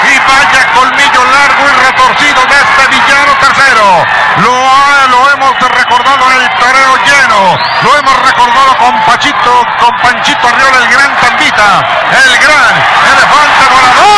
y 0.04 0.18
vaya 0.30 0.60
colmillo 0.74 1.22
largo 1.24 1.62
y 1.68 1.72
retorcido 1.84 2.40
de 2.46 2.56
este 2.56 2.86
villano 2.88 3.32
tercero. 3.40 3.86
Lo, 4.38 4.52
ha- 4.52 5.06
lo 5.08 5.30
hemos 5.32 5.58
recordado 5.60 6.30
en 6.32 6.42
el 6.42 6.50
toreo 6.58 6.96
lleno, 7.04 7.58
lo 7.82 7.98
hemos 7.98 8.16
recordado 8.22 8.76
con 8.78 8.98
Pachito, 9.04 9.66
con 9.80 9.96
Panchito 10.02 10.48
Arriola, 10.48 10.78
el 10.78 10.88
gran 10.88 11.16
Tambita, 11.20 11.84
el 12.12 12.38
gran 12.38 12.74
elefante 13.12 13.64
volador. 13.70 14.16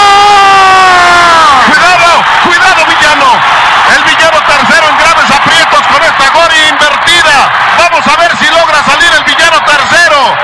el 9.06 9.24
villano 9.24 9.58
tercero. 9.62 10.36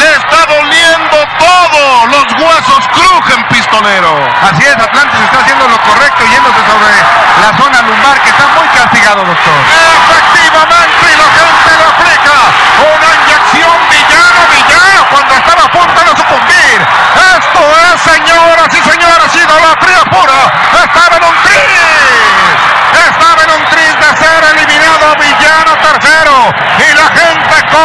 Le 0.00 0.10
está 0.16 0.46
doliendo 0.46 1.16
todo. 1.38 2.06
Los 2.06 2.26
huesos 2.38 2.82
crujen, 2.92 3.42
pistonero. 3.48 4.12
Así 4.42 4.62
es, 4.62 4.76
Atlantis 4.76 5.20
está 5.20 5.40
haciendo 5.40 5.68
lo 5.68 5.78
correcto 5.80 6.24
yéndose 6.26 6.60
sobre 6.66 6.94
la 7.40 7.56
zona 7.56 7.82
lumbar 7.82 8.20
que 8.20 8.28
está 8.28 8.46
muy 8.48 8.68
castigado, 8.68 9.24
doctor. 9.24 9.58
Efectivo 9.64 10.53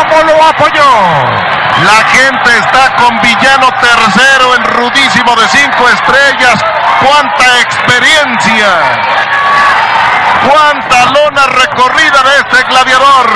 ¿cómo 0.10 0.24
lo 0.24 0.44
apoyó? 0.44 0.84
La 1.84 2.04
gente 2.10 2.58
está 2.58 2.96
con 2.96 3.20
Villano 3.22 3.70
tercero 3.80 4.56
en 4.56 4.64
rudísimo 4.64 5.36
de 5.36 5.48
cinco 5.48 5.88
estrellas. 5.90 6.64
¡Cuánta 7.00 7.60
experiencia! 7.62 8.68
¡Cuánta 10.50 11.06
lona 11.06 11.46
recorrida 11.48 12.24
de 12.24 12.38
este 12.38 12.64
gladiador! 12.64 13.30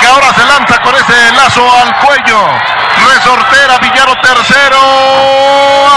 Que 0.00 0.06
ahora 0.08 0.32
se 0.34 0.44
lanza 0.44 0.80
con 0.82 0.94
ese 0.96 1.32
lazo 1.32 1.62
al 1.82 1.94
cuello. 1.98 2.77
Resortera 3.06 3.78
Villano 3.78 4.14
tercero. 4.20 4.80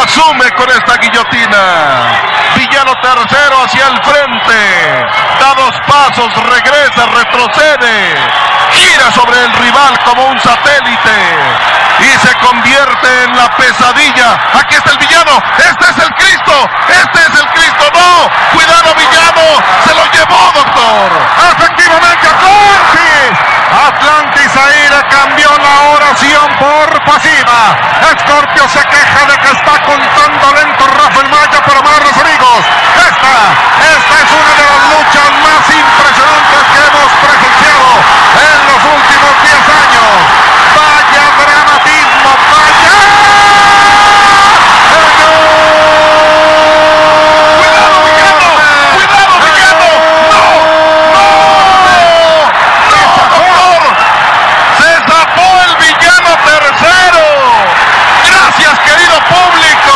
Asume 0.03 0.51
con 0.51 0.69
esta 0.69 0.97
guillotina. 0.97 1.61
Villano 2.55 2.93
tercero 3.01 3.63
hacia 3.63 3.87
el 3.87 4.03
frente. 4.03 5.05
Da 5.39 5.53
dos 5.55 5.75
pasos, 5.87 6.33
regresa, 6.47 7.05
retrocede. 7.07 8.15
Gira 8.71 9.11
sobre 9.11 9.39
el 9.43 9.53
rival 9.53 9.99
como 10.05 10.25
un 10.27 10.39
satélite. 10.39 11.17
Y 11.99 12.27
se 12.27 12.33
convierte 12.35 13.23
en 13.23 13.35
la 13.35 13.49
pesadilla. 13.55 14.39
Aquí 14.59 14.75
está 14.75 14.91
el 14.91 14.97
villano. 14.97 15.41
Este 15.57 15.85
es 15.91 15.97
el 15.97 16.13
Cristo. 16.15 16.69
Este 16.87 17.19
es 17.19 17.39
el 17.39 17.47
Cristo. 17.49 17.85
No. 17.93 18.29
Cuidado 18.53 18.95
villano. 18.95 19.45
Se 19.85 19.93
lo 19.93 20.05
llevó, 20.11 20.51
doctor. 20.53 21.11
Efectivamente, 21.51 22.27
Atlantis. 22.27 23.39
Atlantis 23.87 24.20
le 24.41 25.01
cambió 25.07 25.49
la 25.57 25.91
oración 25.95 26.47
por 26.57 27.03
pasiva. 27.05 27.77
Scorpio 28.19 28.67
se 28.69 28.79
queja 28.79 29.25
de 29.27 29.37
que 29.37 29.51
está 29.51 29.79
contando 29.83 30.53
lento 30.55 30.87
Rafael 30.87 31.29
Maya, 31.29 31.61
pero 31.65 31.79
amables 31.79 32.17
amigos, 32.17 32.65
esta, 32.95 33.53
esta 33.85 34.13
es 34.17 34.31
una 34.31 34.53
de 34.57 34.65
las 34.65 34.81
luchas 34.91 35.29
más 35.45 35.61
impresionantes 35.69 36.61
que 36.73 36.79
hemos 36.89 37.11
presenciado 37.21 37.89
en 38.41 38.59
los 38.65 38.81
últimos 38.97 39.33
10 39.43 39.53
años. 39.81 40.09
Vaya 40.75 41.23
dramatismo, 41.45 42.31
vaya. 42.51 43.21
¡Cuidado, 47.57 47.97
villano! 48.03 48.47
¡Cuidado, 48.95 49.33
villano! 49.45 49.89
¡No! 50.31 50.43
¡No! 51.15 52.09
¡No, 52.91 52.99
doctor! 53.31 53.81
¡Se 54.77 54.89
zafó 55.07 55.49
el 55.67 55.73
villano 55.77 56.31
tercero! 56.43 57.25
¡Gracias, 58.25 58.73
querido 58.79 59.15
público! 59.29 59.95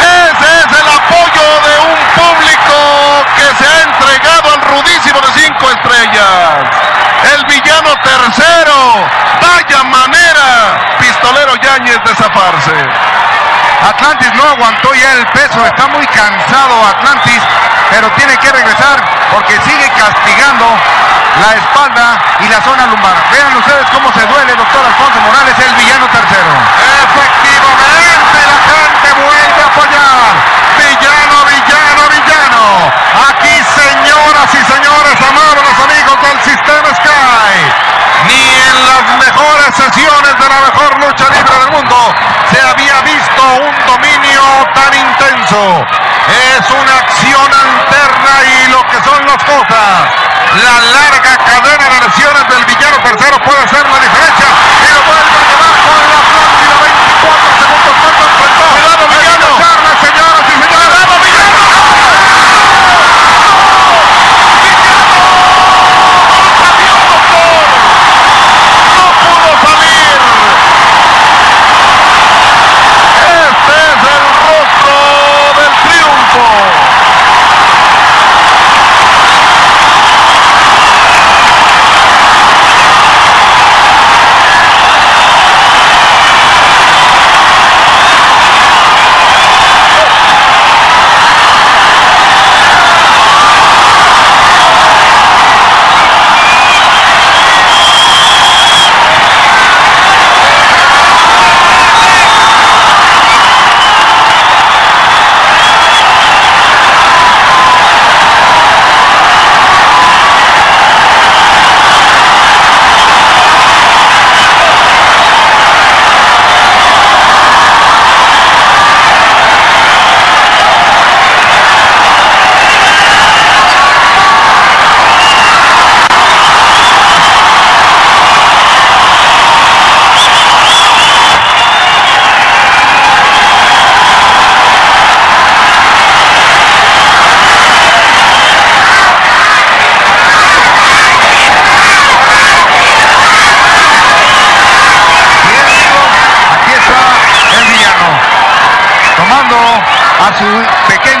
Ese 0.00 0.48
es 0.60 0.70
el 0.80 0.88
apoyo 0.88 1.46
de 1.66 1.74
un 1.80 1.98
público 2.14 2.76
que 3.36 3.46
se 3.56 3.66
ha 3.66 3.82
entregado 3.82 4.46
al 4.54 4.60
rudísimo 4.62 5.20
de 5.20 5.30
cinco 5.40 5.70
estrellas. 5.70 6.64
El 7.34 7.44
villano 7.46 7.90
tercero. 8.02 9.06
¡Vaya 9.40 9.82
manera! 9.84 10.96
Pistolero 10.98 11.54
Yáñez 11.56 12.02
de 12.04 12.14
zafarse. 12.14 12.76
Atlantis 13.84 14.32
no 14.34 14.44
aguantó 14.44 14.94
ya 14.94 15.12
el 15.12 15.23
peso, 15.34 15.66
está 15.66 15.86
muy 15.88 16.06
cansado 16.06 16.86
Atlantis, 16.86 17.42
pero 17.90 18.08
tiene 18.12 18.36
que 18.38 18.50
regresar 18.50 19.02
porque 19.32 19.58
sigue 19.66 19.90
castigando 19.98 20.66
la 21.42 21.54
espalda 21.54 22.18
y 22.40 22.48
la 22.48 22.60
zona 22.62 22.86
lumbar. 22.86 23.16
Vean 23.30 23.56
ustedes 23.56 23.86
cómo 23.92 24.12
se 24.12 24.24
duele, 24.26 24.54
doctor 24.54 24.86
Alfonso 24.86 25.20
Morales, 25.20 25.54
el 25.58 25.74
villano 25.74 26.06
tercero. 26.06 26.52
Efectivamente, 27.02 28.38
la 28.46 28.58
gente 28.70 29.08
vuelve 29.18 29.60
a 29.62 29.66
apoyar. 29.66 30.54
Villano, 30.78 31.36
villano, 31.50 32.02
villano. 32.14 32.64
Aquí, 33.28 33.54
señoras 33.74 34.48
y 34.54 34.62
señores, 34.72 35.16
amables 35.18 35.74
amigos 35.82 36.16
del 36.22 36.38
Sistema 36.42 36.88
Sky. 36.94 37.94
Ni 38.26 38.40
en 38.40 38.76
las 38.86 39.04
mejores 39.18 39.74
sesiones 39.74 40.34
de 40.38 40.48
la 40.48 40.60
mejor 40.70 40.90
lucha 40.98 41.28
libre 41.30 41.58
del 41.58 41.70
mundo 41.72 42.14
se 42.50 42.60
había 42.60 43.00
visto 43.02 43.23
un 43.52 43.86
dominio 43.86 44.42
tan 44.74 44.92
intenso. 44.94 45.86
Es 46.28 46.70
una 46.70 46.94
acción 46.98 47.50
alterna 47.52 48.34
y 48.44 48.68
lo 48.70 48.82
que 48.88 48.98
son 49.02 49.26
las 49.26 49.42
cosas. 49.44 50.08
La 50.54 50.80
larga 50.80 51.36
cadena 51.44 51.88
de 51.88 52.00
lesiones 52.06 52.48
del 52.48 52.64
villano 52.64 52.96
tercero 53.02 53.38
puede 53.40 53.68
ser 53.68 53.88
la 53.88 53.98
diferencia. 53.98 54.46
Y 54.80 54.92
lo 54.92 55.02
vuelve 55.02 55.36
a 55.36 55.44
llevar 55.50 55.74
con 55.84 56.00
la 56.08 56.18
Atlántida 56.24 56.76
24 56.80 57.58
segundos. 57.58 57.93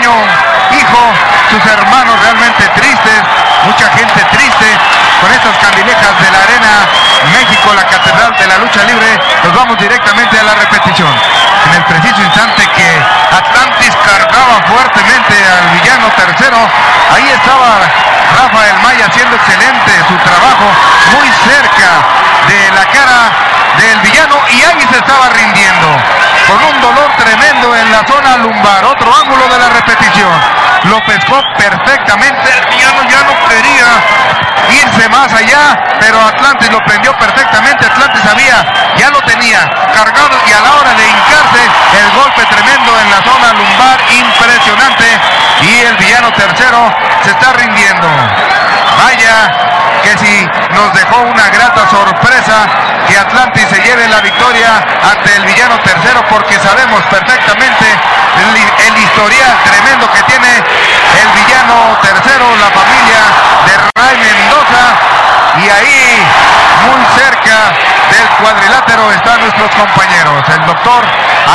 Hijo, 0.04 1.02
sus 1.50 1.64
hermanos 1.66 2.18
realmente 2.20 2.68
tristes, 2.76 3.20
mucha 3.64 3.88
gente 3.96 4.20
triste 4.32 4.68
con 5.20 5.32
estas 5.32 5.56
candilejas 5.58 6.12
de 6.20 6.30
la 6.30 6.38
Arena 6.44 6.72
México, 7.32 7.72
la 7.74 7.84
Catedral 7.86 8.36
de 8.36 8.46
la 8.46 8.58
Lucha 8.58 8.84
Libre. 8.84 9.18
Nos 9.44 9.54
vamos 9.54 9.78
directamente 9.78 10.38
a 10.38 10.44
la 10.44 10.54
repetición. 10.54 11.08
En 11.66 11.74
el 11.74 11.84
preciso 11.84 12.20
instante 12.22 12.66
que 12.76 12.88
Atlantis 13.32 13.94
cargaba 14.04 14.60
fuertemente 14.68 15.34
al 15.48 15.80
villano 15.80 16.08
tercero, 16.16 16.58
ahí 17.14 17.28
estaba 17.32 17.80
Rafael 18.36 18.76
Maya 18.82 19.06
haciendo 19.06 19.36
excelente 19.36 19.92
su 20.08 20.16
trabajo, 20.18 20.66
muy 21.16 21.28
cerca 21.48 21.90
de 22.48 22.70
la 22.72 22.84
cara 22.86 23.53
del 23.78 23.98
villano 24.00 24.36
y 24.50 24.62
ahí 24.62 24.86
se 24.90 24.98
estaba 24.98 25.28
rindiendo 25.30 25.88
con 26.46 26.62
un 26.62 26.80
dolor 26.80 27.10
tremendo 27.16 27.74
en 27.76 27.90
la 27.90 28.04
zona 28.06 28.36
lumbar, 28.38 28.84
otro 28.84 29.14
ángulo 29.14 29.48
de 29.48 29.58
la 29.58 29.68
repetición. 29.70 30.32
Lo 30.84 31.00
pescó 31.04 31.40
perfectamente, 31.56 32.44
el 32.58 32.66
villano 32.68 33.02
ya 33.08 33.22
no 33.24 33.34
quería 33.48 33.88
irse 34.70 35.08
más 35.08 35.32
allá, 35.32 35.78
pero 35.98 36.20
Atlantis 36.20 36.70
lo 36.70 36.80
prendió 36.84 37.16
perfectamente, 37.16 37.86
Atlantis 37.86 38.22
sabía, 38.22 38.64
ya 38.96 39.10
lo 39.10 39.20
tenía 39.22 39.60
cargado 39.92 40.36
y 40.46 40.52
a 40.52 40.60
la 40.60 40.72
hora 40.74 40.94
de 40.94 41.04
hincarse, 41.08 41.62
el 42.00 42.10
golpe 42.20 42.44
tremendo 42.46 42.92
en 43.00 43.10
la 43.10 43.22
zona 43.22 43.52
lumbar, 43.54 44.00
impresionante, 44.10 45.04
y 45.62 45.80
el 45.80 45.96
villano 45.96 46.32
tercero 46.32 46.94
se 47.24 47.30
está 47.30 47.52
rindiendo. 47.52 48.08
Nos 50.74 50.92
dejó 50.92 51.22
una 51.22 51.48
grata 51.48 51.88
sorpresa 51.88 52.66
que 53.08 53.16
Atlantis 53.16 53.66
se 53.70 53.80
lleve 53.80 54.06
la 54.08 54.20
victoria 54.20 54.84
ante 55.02 55.34
el 55.36 55.44
villano 55.44 55.78
tercero 55.80 56.22
porque 56.28 56.58
sabemos 56.58 57.02
perfectamente 57.04 57.86
el, 57.88 58.86
el 58.86 59.02
historial 59.02 59.56
tremendo 59.64 60.10
que 60.12 60.22
tiene 60.24 60.48
el 60.48 61.28
villano 61.42 61.96
tercero, 62.02 62.44
la 62.60 62.70
familia 62.70 63.20
de 63.66 63.93
Ray 64.04 64.18
Mendoza 64.18 64.84
y 65.56 65.68
ahí 65.70 66.26
muy 66.84 67.06
cerca 67.16 67.72
del 68.10 68.28
cuadrilátero 68.38 69.10
están 69.12 69.40
nuestros 69.40 69.70
compañeros, 69.70 70.44
el 70.48 70.66
doctor 70.66 71.04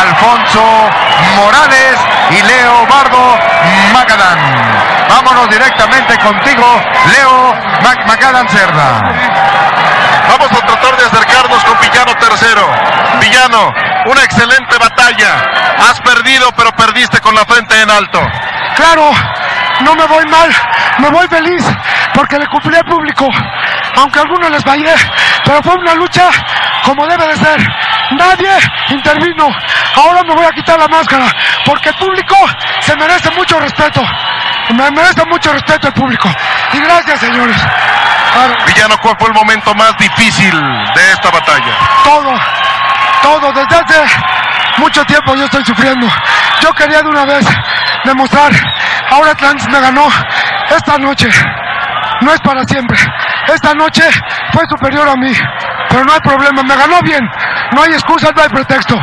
Alfonso 0.02 0.90
Morales 1.36 2.00
y 2.32 2.42
Leo 2.42 2.88
Bardo 2.88 3.38
Magadán. 3.94 4.40
Vámonos 5.10 5.50
directamente 5.50 6.18
contigo, 6.18 6.82
Leo 7.12 7.54
Mac 7.84 8.06
Magadán 8.08 8.50
Cerda. 8.50 9.02
Vamos 10.30 10.52
a 10.52 10.66
tratar 10.66 10.98
de 10.98 11.06
acercarnos 11.06 11.64
con 11.64 11.80
Villano 11.80 12.16
tercero. 12.16 12.68
Villano, 13.20 13.74
una 14.06 14.24
excelente 14.24 14.76
batalla. 14.78 15.44
Has 15.88 16.00
perdido, 16.02 16.52
pero 16.56 16.72
perdiste 16.72 17.20
con 17.20 17.36
la 17.36 17.46
frente 17.46 17.80
en 17.80 17.92
alto. 17.92 18.20
Claro, 18.76 19.12
no 19.82 19.96
me 19.96 20.06
voy 20.08 20.26
mal, 20.26 20.50
me 21.00 21.10
voy 21.10 21.28
feliz 21.28 21.64
porque 22.14 22.38
le 22.38 22.48
cumplí 22.48 22.76
al 22.76 22.86
público, 22.86 23.28
aunque 23.98 24.20
a 24.20 24.22
algunos 24.24 24.50
les 24.52 24.64
fallé, 24.64 24.94
pero 25.46 25.62
fue 25.64 25.76
una 25.76 25.96
lucha 25.96 26.30
como 26.84 27.06
debe 27.08 27.28
de 27.28 27.38
ser. 27.38 27.68
Nadie 28.12 28.50
intervino. 28.90 29.48
Ahora 29.96 30.24
me 30.24 30.34
voy 30.34 30.46
a 30.46 30.52
quitar 30.52 30.80
la 30.80 30.88
máscara 30.88 31.26
porque 31.66 31.90
el 31.90 31.96
público 31.96 32.36
se 32.82 32.96
merece 32.96 33.30
mucho 33.32 33.60
respeto. 33.60 34.02
Me 34.70 34.90
merece 34.92 35.24
mucho 35.26 35.52
respeto 35.54 35.88
el 35.88 35.94
público. 35.94 36.30
Y 36.74 36.80
gracias, 36.80 37.20
señores. 37.20 37.58
Villano, 38.66 38.98
¿cuál 39.00 39.16
fue 39.20 39.28
el 39.28 39.34
momento 39.34 39.74
más 39.76 39.98
difícil 39.98 40.52
de 40.96 41.12
esta 41.12 41.30
batalla? 41.30 41.74
todo, 42.04 42.34
todo, 43.22 43.52
desde 43.54 43.76
hace 43.76 44.04
mucho 44.78 45.04
tiempo 45.06 45.36
yo 45.36 45.46
estoy 45.46 45.66
sufriendo. 45.66 46.08
Yo 46.62 46.74
quería 46.74 47.02
de 47.02 47.10
una 47.10 47.26
vez 47.26 47.46
demostrar, 48.10 48.52
ahora 49.12 49.32
Atlantis 49.32 49.70
me 49.70 49.80
ganó 49.80 50.08
esta 50.70 50.98
noche. 50.98 51.30
No 52.22 52.34
es 52.34 52.42
para 52.42 52.64
siempre. 52.66 52.98
Esta 53.48 53.74
noche 53.74 54.04
fue 54.52 54.64
superior 54.68 55.08
a 55.08 55.16
mí. 55.16 55.32
Pero 55.90 56.04
no 56.04 56.14
hay 56.14 56.20
problema, 56.20 56.62
me 56.64 56.76
ganó 56.76 57.02
bien. 57.02 57.24
No 57.72 57.84
hay 57.84 57.92
excusas, 57.94 58.32
no 58.36 58.42
hay 58.42 58.50
pretexto. 58.50 58.96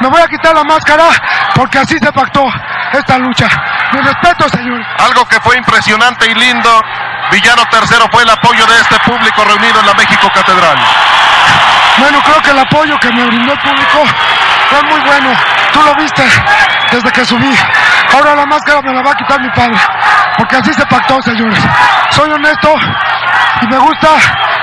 Me 0.00 0.08
voy 0.08 0.20
a 0.20 0.26
quitar 0.26 0.54
la 0.54 0.64
máscara 0.64 1.04
porque 1.54 1.78
así 1.78 1.96
se 1.98 2.12
pactó 2.12 2.44
esta 2.92 3.18
lucha. 3.18 3.48
Mi 3.92 4.00
respeto, 4.00 4.48
señores. 4.48 4.86
Algo 4.98 5.24
que 5.26 5.40
fue 5.40 5.56
impresionante 5.56 6.30
y 6.30 6.34
lindo. 6.34 6.82
Villano 7.30 7.64
tercero 7.70 8.06
fue 8.10 8.22
el 8.22 8.30
apoyo 8.30 8.66
de 8.66 8.80
este 8.80 8.98
público 9.00 9.44
reunido 9.44 9.80
en 9.80 9.86
la 9.86 9.94
México 9.94 10.30
Catedral. 10.34 10.76
Bueno, 11.98 12.20
creo 12.24 12.42
que 12.42 12.50
el 12.50 12.58
apoyo 12.58 12.98
que 12.98 13.12
me 13.12 13.24
brindó 13.26 13.52
el 13.52 13.60
público 13.60 14.04
fue 14.70 14.82
muy 14.82 15.00
bueno. 15.00 15.30
Tú 15.74 15.82
lo 15.82 15.94
viste 15.96 16.22
desde 16.92 17.10
que 17.10 17.24
subí. 17.24 17.52
Ahora 18.14 18.36
la 18.36 18.46
máscara 18.46 18.80
me 18.82 18.92
la 18.92 19.02
va 19.02 19.10
a 19.10 19.14
quitar 19.14 19.40
mi 19.40 19.50
padre. 19.50 19.76
Porque 20.38 20.56
así 20.56 20.72
se 20.72 20.86
pactó, 20.86 21.20
señores. 21.22 21.58
Soy 22.10 22.30
honesto 22.30 22.72
y 23.60 23.66
me 23.66 23.78
gusta 23.78 24.08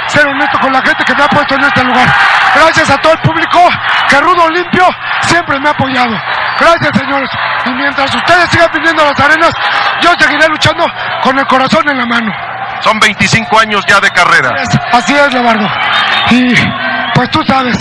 ser 0.07 0.25
honesto 0.25 0.57
con 0.59 0.71
la 0.71 0.81
gente 0.81 1.03
que 1.03 1.13
me 1.13 1.23
ha 1.23 1.27
puesto 1.27 1.55
en 1.55 1.63
este 1.63 1.83
lugar. 1.83 2.07
Gracias 2.55 2.89
a 2.89 2.97
todo 2.97 3.11
el 3.11 3.19
público 3.19 3.59
que 4.07 4.21
Rudo 4.21 4.49
Limpio 4.49 4.87
siempre 5.21 5.59
me 5.59 5.67
ha 5.67 5.71
apoyado. 5.71 6.17
Gracias, 6.59 6.91
señores. 6.97 7.29
Y 7.65 7.71
mientras 7.71 8.13
ustedes 8.15 8.49
sigan 8.49 8.69
viniendo 8.73 9.01
a 9.03 9.05
las 9.07 9.19
arenas, 9.19 9.51
yo 10.01 10.11
seguiré 10.17 10.47
luchando 10.47 10.85
con 11.21 11.37
el 11.37 11.45
corazón 11.47 11.87
en 11.89 11.97
la 11.97 12.05
mano. 12.05 12.31
Son 12.79 12.97
25 12.99 13.59
años 13.59 13.83
ya 13.85 13.99
de 13.99 14.09
carrera. 14.11 14.53
Así 14.93 15.13
es, 15.13 15.33
Leonardo. 15.33 15.67
Y 16.29 16.55
pues 17.13 17.29
tú 17.31 17.43
sabes. 17.43 17.77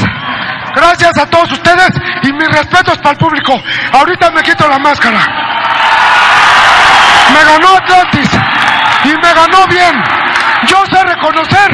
Gracias 0.74 1.18
a 1.18 1.26
todos 1.26 1.52
ustedes 1.52 1.90
y 2.22 2.32
mis 2.32 2.48
respetos 2.48 2.98
para 2.98 3.10
el 3.10 3.16
público. 3.18 3.60
Ahorita 3.92 4.30
me 4.30 4.42
quito 4.42 4.68
la 4.68 4.78
máscara. 4.78 5.18
Me 7.32 7.44
ganó 7.44 7.76
Atlantis 7.76 8.30
y 9.04 9.08
me 9.08 9.34
ganó 9.34 9.66
bien. 9.68 10.02
Yo 10.66 10.84
sé 10.86 11.02
reconocer. 11.04 11.70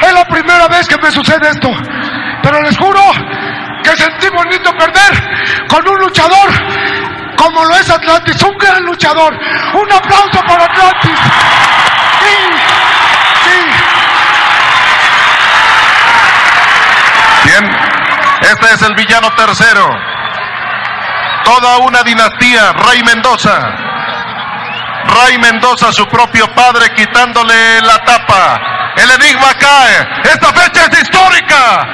Es 0.00 0.12
la 0.14 0.24
primera 0.24 0.66
vez 0.68 0.88
que 0.88 0.96
me 0.98 1.10
sucede 1.10 1.50
esto. 1.50 1.70
Pero 2.42 2.62
les 2.62 2.76
juro 2.76 3.00
que 3.82 3.96
sentí 3.96 4.28
bonito 4.30 4.72
perder 4.72 5.66
con 5.68 5.86
un 5.86 6.00
luchador 6.00 6.50
como 7.40 7.64
lo 7.64 7.74
es 7.74 7.88
Atlantis, 7.88 8.42
un 8.42 8.56
gran 8.58 8.82
luchador. 8.84 9.32
Un 9.32 9.92
aplauso 9.92 10.42
para 10.46 10.64
Atlantis. 10.64 11.18
Este 18.50 18.74
es 18.74 18.82
el 18.82 18.94
villano 18.94 19.30
tercero. 19.34 19.88
Toda 21.44 21.78
una 21.78 22.02
dinastía, 22.02 22.72
Rey 22.72 23.02
Mendoza. 23.04 23.56
Rey 25.04 25.38
Mendoza, 25.38 25.92
su 25.92 26.06
propio 26.08 26.52
padre, 26.54 26.92
quitándole 26.94 27.80
la 27.82 27.98
tapa. 27.98 28.60
El 28.96 29.10
enigma 29.10 29.54
cae. 29.58 30.08
Esta 30.24 30.48
fecha 30.48 30.86
es 30.86 31.02
histórica. 31.02 31.86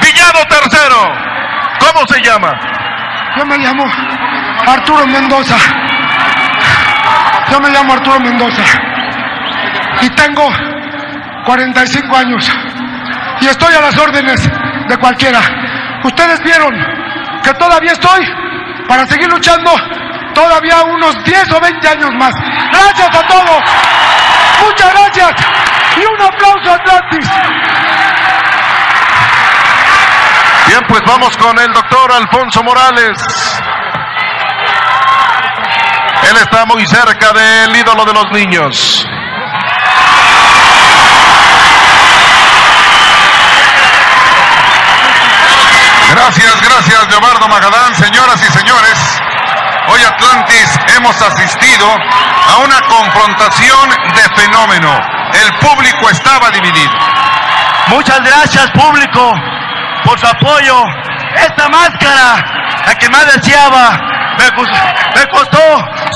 Villano 0.00 0.40
tercero. 0.48 1.12
¿Cómo 1.78 2.06
se 2.06 2.20
llama? 2.22 2.58
Yo 3.36 3.46
me 3.46 3.58
llamo 3.58 3.84
Arturo 4.66 5.06
Mendoza. 5.06 5.56
Yo 7.50 7.60
me 7.60 7.70
llamo 7.70 7.92
Arturo 7.92 8.20
Mendoza. 8.20 8.62
Y 10.02 10.10
tengo 10.10 10.50
45 11.46 12.16
años. 12.16 12.50
Y 13.40 13.46
estoy 13.46 13.74
a 13.74 13.80
las 13.80 13.96
órdenes 13.96 14.50
de 14.88 14.96
cualquiera. 14.98 15.40
Ustedes 16.04 16.40
vieron 16.42 16.72
que 17.42 17.52
todavía 17.54 17.92
estoy 17.92 18.26
para 18.88 19.06
seguir 19.06 19.28
luchando 19.30 19.70
todavía 20.34 20.82
unos 20.82 21.22
10 21.24 21.52
o 21.52 21.60
20 21.60 21.88
años 21.88 22.10
más. 22.14 22.32
Gracias 22.72 23.16
a 23.16 23.26
todos. 23.26 23.62
Muchas 24.64 24.92
gracias. 24.92 25.32
Y 25.96 26.04
un 26.04 26.22
aplauso 26.22 26.70
a 26.70 26.74
Atlantis. 26.74 27.30
Bien, 30.66 30.80
pues 30.88 31.02
vamos 31.06 31.36
con 31.36 31.58
el 31.58 31.72
doctor 31.72 32.12
Alfonso 32.12 32.62
Morales. 32.62 33.60
Él 36.30 36.36
está 36.36 36.64
muy 36.66 36.86
cerca 36.86 37.32
del 37.32 37.76
ídolo 37.76 38.04
de 38.04 38.12
los 38.12 38.30
niños. 38.32 39.06
Gracias, 46.14 46.60
gracias, 46.60 47.08
Leobardo 47.08 47.48
Magadán. 47.48 47.94
Señoras 47.94 48.42
y 48.42 48.52
señores, 48.52 48.98
hoy 49.88 50.00
Atlantis 50.02 50.78
hemos 50.96 51.20
asistido 51.22 51.86
a 51.88 52.56
una 52.58 52.80
confrontación 52.82 53.90
de 54.14 54.40
fenómeno. 54.40 54.90
El 55.32 55.54
público 55.58 56.10
estaba 56.10 56.50
dividido. 56.50 56.90
Muchas 57.88 58.20
gracias 58.22 58.70
público 58.72 59.34
por 60.04 60.18
su 60.18 60.26
apoyo. 60.26 60.82
Esta 61.36 61.68
máscara, 61.68 62.44
la 62.86 62.94
que 62.96 63.08
más 63.08 63.26
deseaba, 63.34 63.90
me, 64.36 64.46
cos- 64.56 65.14
me 65.14 65.26
costó 65.28 65.58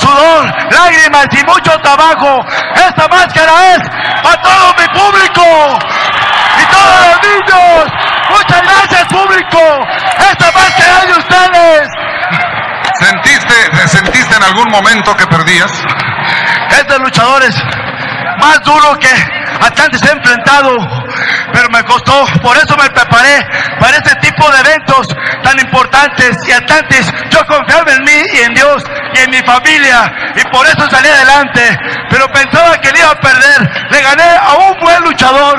sudor, 0.01 0.53
lágrimas 0.73 1.27
y 1.31 1.45
mucho 1.45 1.79
trabajo. 1.81 2.45
Esta 2.75 3.07
máscara 3.09 3.75
es 3.75 3.81
para 4.23 4.43
todo 4.43 4.75
mi 4.77 4.89
público 4.89 5.79
y 6.61 6.65
todos 6.67 7.01
los 7.01 7.23
niños. 7.23 8.04
Muchas 8.37 8.63
gracias 8.63 9.05
público. 9.05 9.61
Esta 10.19 10.49
es 10.49 11.07
de 11.07 11.19
ustedes. 11.19 11.89
¿Sentiste, 12.99 13.89
¿Sentiste 13.89 14.37
en 14.37 14.43
algún 14.43 14.71
momento 14.71 15.17
que 15.17 15.27
perdías? 15.27 15.71
Estos 16.71 16.99
luchadores 17.01 17.55
más 18.39 18.61
duro 18.63 18.99
que 18.99 19.09
Atlantis 19.61 20.03
he 20.03 20.13
enfrentado, 20.13 20.77
pero 21.53 21.69
me 21.71 21.83
costó, 21.85 22.27
por 22.43 22.57
eso 22.57 22.77
me 22.77 22.89
preparé 22.91 23.47
para 23.79 23.97
este 23.97 24.15
tipo 24.17 24.51
de 24.51 24.61
eventos 24.61 25.09
tan 25.43 25.59
importantes 25.59 26.37
y 26.47 26.53
Atlantis, 26.53 27.13
yo 27.31 27.45
confiaba 27.47 27.93
en 27.93 28.05
mí 28.05 28.23
y 28.33 28.39
en 28.43 28.55
Dios 28.55 28.83
y 29.15 29.19
en 29.21 29.31
mi 29.31 29.39
familia 29.39 30.13
y 30.35 30.43
por 30.51 30.67
eso 30.67 30.89
salí 30.91 31.09
adelante, 31.09 31.79
pero 32.11 32.27
pensaba 32.33 32.77
que 32.79 32.91
le 32.93 32.99
iba 32.99 33.11
a 33.11 33.21
perder, 33.21 33.89
le 33.91 34.03
gané 34.03 34.37
a 34.37 34.55
un 34.55 34.81
buen 34.81 35.03
luchador, 35.05 35.57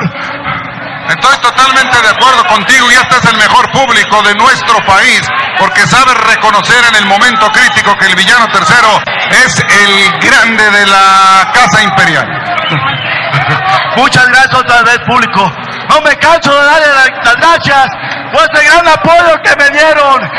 Estoy 1.10 1.38
totalmente 1.38 2.02
de 2.02 2.10
acuerdo 2.10 2.44
contigo 2.48 2.88
y 2.92 2.96
este 2.96 3.18
es 3.18 3.26
el 3.26 3.38
mejor 3.38 3.72
público 3.72 4.22
de 4.24 4.34
nuestro 4.36 4.78
país 4.86 5.22
porque 5.60 5.86
sabe 5.88 6.14
reconocer 6.14 6.84
en 6.90 6.96
el 6.96 7.06
momento 7.06 7.52
crítico 7.52 7.96
que 7.98 8.08
el 8.08 8.16
villano 8.16 8.48
tercero 8.50 8.88
es 9.32 9.60
el 9.60 10.20
grande 10.20 10.70
de 10.72 10.86
la 10.88 11.48
casa 11.54 11.84
imperial. 11.84 12.28
Muchas 13.98 14.28
gracias 14.28 14.54
otra 14.56 14.82
vez, 14.84 15.00
público. 15.08 15.52
No 15.90 16.02
me 16.02 16.16
canso 16.18 16.52
de 16.52 16.66
darle 16.66 16.88
la- 16.88 17.24
las 17.24 17.36
gracias 17.38 17.88
por 18.34 18.42
este 18.42 18.66
gran 18.66 18.88
apoyo 18.88 19.42
que 19.44 19.56
me 19.58 19.70
dieron. 19.70 20.32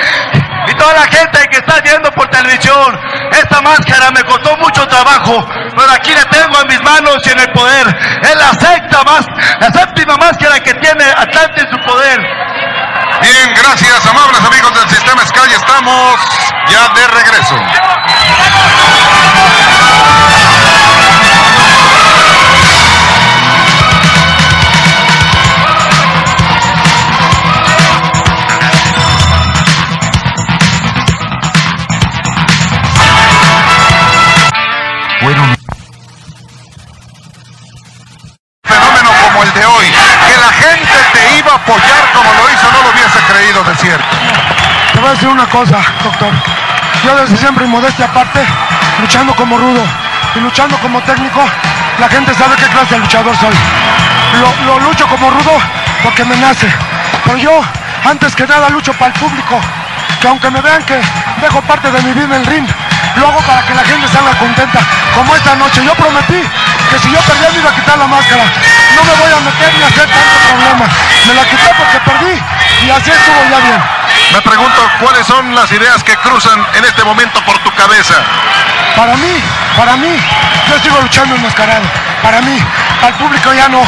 Y 0.68 0.74
toda 0.74 0.92
la 0.94 1.06
gente 1.06 1.46
que 1.50 1.58
está 1.58 1.80
viendo 1.80 2.10
por 2.12 2.28
televisión. 2.28 2.98
Esta 3.32 3.60
máscara 3.60 4.10
me 4.10 4.22
costó 4.24 4.56
mucho 4.58 4.86
trabajo. 4.86 5.46
pero 5.76 5.92
aquí 5.92 6.12
le 6.14 6.24
tengo 6.26 6.60
en 6.60 6.68
mis 6.68 6.82
manos 6.82 7.18
y 7.24 7.30
en 7.30 7.38
el 7.40 7.52
poder. 7.52 7.86
Es 8.22 8.36
la 8.36 8.52
sexta 8.54 8.96
la 9.60 9.70
séptima 9.72 10.16
máscara 10.16 10.58
que 10.60 10.74
tiene 10.74 11.04
Atlante 11.04 11.60
en 11.60 11.70
su 11.70 11.78
poder. 11.86 12.20
Bien, 13.20 13.54
gracias, 13.54 14.06
amables 14.06 14.44
amigos 14.44 14.74
del 14.74 14.88
Sistema 14.88 15.24
Sky. 15.24 15.54
Estamos 15.54 16.20
ya 16.68 16.88
de 16.94 17.06
regreso. 17.08 17.56
Fenómeno 35.26 35.58
como 39.24 39.42
el 39.42 39.52
de 39.54 39.66
hoy, 39.66 39.86
que 39.86 40.36
la 40.38 40.52
gente 40.52 40.98
te 41.12 41.38
iba 41.38 41.50
a 41.50 41.56
apoyar 41.56 42.12
como 42.14 42.32
lo 42.32 42.48
hizo, 42.48 42.70
no 42.70 42.82
lo 42.84 42.90
hubiese 42.90 43.18
creído 43.26 43.64
de 43.64 43.74
cierto. 43.74 44.16
Te 44.92 45.00
voy 45.00 45.08
a 45.08 45.12
decir 45.14 45.28
una 45.28 45.46
cosa, 45.46 45.78
doctor. 46.04 46.32
Yo 47.04 47.16
desde 47.16 47.36
siempre, 47.38 47.64
y 47.64 47.68
modestia 47.68 48.04
aparte, 48.04 48.38
luchando 49.00 49.34
como 49.34 49.58
rudo 49.58 49.82
y 50.36 50.38
luchando 50.38 50.78
como 50.78 51.02
técnico, 51.02 51.44
la 51.98 52.08
gente 52.08 52.32
sabe 52.34 52.54
qué 52.54 52.66
clase 52.66 52.94
de 52.94 53.00
luchador 53.00 53.36
soy. 53.36 53.54
Lo, 54.40 54.54
lo 54.64 54.78
lucho 54.78 55.08
como 55.08 55.28
rudo 55.30 55.58
porque 56.04 56.24
me 56.24 56.36
nace. 56.36 56.72
Pero 57.24 57.36
yo, 57.38 57.60
antes 58.04 58.36
que 58.36 58.46
nada, 58.46 58.68
lucho 58.68 58.92
para 58.92 59.12
el 59.12 59.18
público. 59.18 59.60
Que 60.20 60.28
aunque 60.28 60.50
me 60.52 60.60
vean 60.60 60.84
que 60.84 61.00
dejo 61.40 61.60
parte 61.62 61.90
de 61.90 62.00
mi 62.02 62.12
vida 62.12 62.36
en 62.36 62.42
el 62.42 62.46
ring, 62.46 62.66
lo 63.16 63.28
hago 63.28 63.40
para 63.40 63.62
que 63.62 63.74
la 63.74 63.84
gente 63.84 64.08
salga 64.08 64.32
contenta. 64.38 64.80
Como 65.14 65.34
esta 65.34 65.54
noche, 65.56 65.84
yo 65.84 65.94
prometí 65.94 66.42
que 66.90 66.98
si 66.98 67.10
yo 67.10 67.20
perdía 67.20 67.50
me 67.50 67.58
iba 67.58 67.70
a 67.70 67.74
quitar 67.74 67.98
la 67.98 68.06
máscara. 68.06 68.44
No 68.94 69.04
me 69.04 69.12
voy 69.14 69.32
a 69.32 69.40
meter 69.40 69.74
ni 69.74 69.82
a 69.82 69.86
hacer 69.86 70.08
tanto 70.08 70.36
problema. 70.48 70.86
Me 71.26 71.34
la 71.34 71.44
quité 71.44 71.70
porque 71.76 71.98
perdí 72.00 72.34
y 72.86 72.90
así 72.90 73.10
estuvo 73.10 73.40
ya 73.50 73.58
bien. 73.60 73.82
Me 74.32 74.42
pregunto 74.42 74.80
cuáles 75.00 75.26
son 75.26 75.54
las 75.54 75.70
ideas 75.72 76.02
que 76.04 76.16
cruzan 76.16 76.66
en 76.74 76.84
este 76.84 77.04
momento 77.04 77.40
por 77.44 77.58
tu 77.58 77.70
cabeza. 77.74 78.14
Para 78.96 79.16
mí, 79.16 79.42
para 79.76 79.96
mí, 79.96 80.16
yo 80.68 80.78
sigo 80.80 81.00
luchando 81.00 81.34
enmascarado. 81.34 81.84
Para 82.22 82.40
mí, 82.42 82.58
al 83.02 83.14
público 83.14 83.52
ya 83.52 83.68
no. 83.68 83.82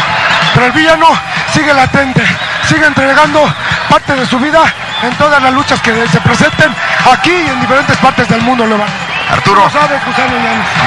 Pero 0.55 0.67
el 0.67 0.73
villano 0.73 1.09
sigue 1.53 1.73
latente, 1.73 2.25
sigue 2.67 2.87
entregando 2.87 3.53
parte 3.89 4.15
de 4.15 4.27
su 4.27 4.39
vida 4.39 4.63
en 5.03 5.14
todas 5.16 5.42
las 5.42 5.53
luchas 5.53 5.80
que 5.80 6.07
se 6.09 6.20
presenten 6.20 6.74
aquí 7.12 7.30
y 7.30 7.49
en 7.49 7.61
diferentes 7.61 7.96
partes 7.99 8.28
del 8.28 8.42
mundo, 8.42 8.66
Levan. 8.66 8.88
Arturo. 9.30 9.70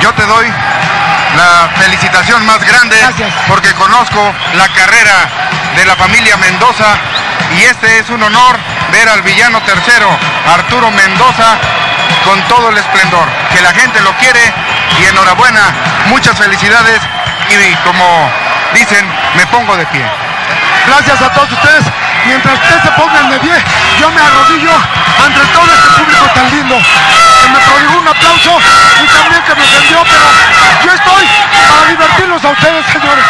Yo 0.01 0.13
te 0.13 0.25
doy 0.25 0.47
la 1.35 1.69
felicitación 1.77 2.45
más 2.45 2.59
grande 2.65 2.97
Gracias. 2.97 3.33
porque 3.47 3.71
conozco 3.73 4.33
la 4.55 4.67
carrera 4.69 5.29
de 5.75 5.85
la 5.85 5.95
familia 5.95 6.35
Mendoza 6.37 6.97
y 7.57 7.63
este 7.63 7.99
es 7.99 8.09
un 8.09 8.21
honor 8.21 8.57
ver 8.91 9.07
al 9.09 9.21
villano 9.21 9.61
tercero, 9.61 10.09
Arturo 10.53 10.89
Mendoza, 10.91 11.57
con 12.25 12.41
todo 12.43 12.69
el 12.69 12.77
esplendor. 12.77 13.27
Que 13.53 13.61
la 13.61 13.71
gente 13.71 14.01
lo 14.01 14.11
quiere 14.17 14.41
y 14.99 15.05
enhorabuena, 15.05 15.61
muchas 16.07 16.37
felicidades 16.37 16.99
y 17.49 17.75
como 17.87 18.29
dicen, 18.73 19.05
me 19.35 19.45
pongo 19.47 19.75
de 19.77 19.85
pie. 19.87 20.05
Gracias 20.87 21.21
a 21.21 21.29
todos 21.33 21.51
ustedes. 21.51 21.85
Mientras 22.25 22.53
ustedes 22.53 22.83
se 22.83 22.91
pongan 22.91 23.29
de 23.29 23.39
pie, 23.39 23.53
yo 23.99 24.09
me 24.11 24.21
arrodillo 24.21 24.71
ante 25.25 25.39
todo 25.53 25.65
este 25.65 25.89
público 25.97 26.25
tan 26.33 26.49
lindo. 26.51 26.77
Que 26.77 27.49
me 27.49 27.59
prodigó 27.59 27.99
un 27.99 28.07
aplauso 28.07 28.57
y 29.03 29.07
también 29.07 29.43
que 29.43 29.55
me 29.55 29.63
ofendió, 29.63 30.03
pero 30.03 30.25
yo 30.85 30.91
estoy 30.93 31.25
para 31.69 31.87
divertirlos 31.87 32.45
a 32.45 32.49
ustedes, 32.49 32.85
señores. 32.85 33.25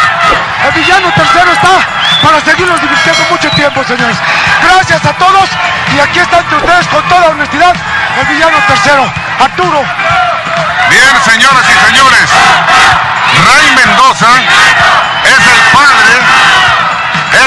El 0.64 0.72
villano 0.72 1.12
tercero 1.14 1.52
está 1.52 1.70
para 2.22 2.40
seguirlos 2.40 2.80
divirtiendo 2.80 3.24
mucho 3.30 3.50
tiempo, 3.50 3.82
señores. 3.84 4.16
Gracias 4.62 5.04
a 5.04 5.12
todos 5.14 5.48
y 5.94 6.00
aquí 6.00 6.18
está 6.20 6.38
entre 6.38 6.56
ustedes 6.56 6.86
con 6.88 7.02
toda 7.08 7.30
honestidad 7.30 7.74
el 8.20 8.26
villano 8.26 8.58
tercero, 8.66 9.10
Arturo. 9.40 9.84
Bien, 10.90 11.16
señoras 11.24 11.64
y 11.64 11.86
señores, 11.86 12.30
Ray 13.46 13.70
Mendoza 13.74 14.28
es 15.24 15.46
el 15.46 15.60
padre, 15.72 16.12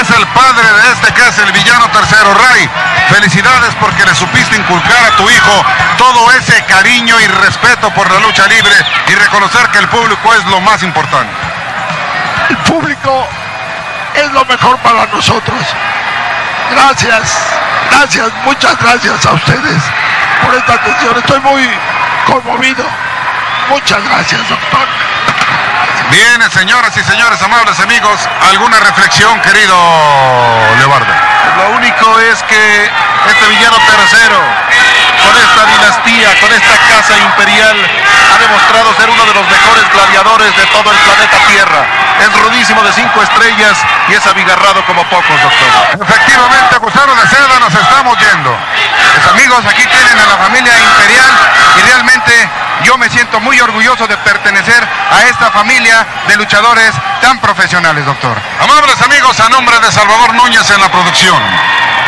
es 0.08 0.16
el 0.16 0.26
padre 0.28 0.62
de 0.62 0.92
este 0.92 1.12
que 1.12 1.28
es 1.28 1.38
el 1.38 1.52
villano 1.52 1.88
tercero. 1.90 2.32
Ray, 2.34 2.68
felicidades 3.08 3.74
porque 3.80 4.04
le 4.04 4.14
supiste 4.14 4.56
inculcar 4.56 5.04
a 5.04 5.16
tu 5.16 5.28
hijo 5.28 5.64
todo 5.96 6.30
ese 6.32 6.62
cariño 6.64 7.18
y 7.20 7.26
respeto 7.26 7.90
por 7.90 8.10
la 8.10 8.20
lucha 8.20 8.46
libre 8.46 8.74
y 9.08 9.14
reconocer 9.14 9.68
que 9.70 9.78
el 9.78 9.88
público 9.88 10.34
es 10.34 10.44
lo 10.46 10.60
más 10.60 10.82
importante. 10.82 11.32
El 12.50 12.56
público 12.58 13.26
es 14.14 14.32
lo 14.32 14.44
mejor 14.44 14.78
para 14.78 15.06
nosotros. 15.06 15.58
Gracias, 16.70 17.38
gracias, 17.90 18.28
muchas 18.44 18.78
gracias 18.78 19.26
a 19.26 19.32
ustedes 19.32 19.82
por 20.44 20.54
esta 20.54 20.74
atención. 20.74 21.18
Estoy 21.18 21.40
muy 21.40 21.68
conmovido. 22.26 22.84
Muchas 23.70 24.04
gracias, 24.04 24.48
doctor. 24.48 25.05
Bien, 26.10 26.50
señoras 26.50 26.96
y 26.96 27.02
señores, 27.02 27.40
amables 27.42 27.78
amigos, 27.80 28.28
¿alguna 28.50 28.78
reflexión, 28.80 29.40
querido 29.40 29.76
Leobardo? 30.78 31.12
Lo 31.56 31.76
único 31.76 32.20
es 32.20 32.42
que 32.44 32.90
este 33.30 33.48
villano 33.48 33.76
tercero, 33.78 34.40
con 35.26 35.36
esta 35.36 35.66
dinastía, 35.66 36.40
con 36.40 36.52
esta 36.52 36.76
casa 36.86 37.18
imperial, 37.18 37.76
ha 37.76 38.38
demostrado 38.38 38.94
ser 38.94 39.10
uno 39.10 39.24
de 39.26 39.34
los 39.34 39.46
mejores 39.50 39.84
gladiadores 39.92 40.56
de 40.56 40.66
todo 40.66 40.90
el 40.90 40.98
planeta 40.98 41.38
Tierra. 41.50 41.82
Es 42.20 42.32
rudísimo 42.40 42.82
de 42.82 42.92
cinco 42.92 43.22
estrellas 43.22 43.76
y 44.08 44.14
es 44.14 44.26
abigarrado 44.26 44.84
como 44.86 45.02
pocos, 45.04 45.36
doctor. 45.42 46.00
Efectivamente, 46.00 46.78
Gusano 46.78 47.14
de 47.14 47.26
Seda, 47.28 47.58
nos 47.60 47.74
estamos 47.74 48.16
yendo. 48.18 48.56
Pues 49.14 49.26
amigos, 49.28 49.64
aquí 49.66 49.84
tienen 49.86 50.18
a 50.18 50.26
la 50.26 50.36
familia 50.36 50.72
imperial 50.78 51.32
y 51.78 51.82
realmente 51.82 52.48
yo 52.84 52.96
me 52.98 53.08
siento 53.10 53.40
muy 53.40 53.60
orgulloso 53.60 54.06
de 54.06 54.16
pertenecer 54.18 54.86
a 55.10 55.24
esta 55.24 55.50
familia 55.50 56.06
de 56.28 56.36
luchadores 56.36 56.92
tan 57.20 57.38
profesionales, 57.40 58.04
doctor. 58.04 58.36
Amables 58.60 59.00
amigos, 59.02 59.38
a 59.40 59.48
nombre 59.48 59.78
de 59.80 59.90
Salvador 59.90 60.34
Núñez 60.34 60.70
en 60.70 60.80
la 60.80 60.90
producción, 60.90 61.42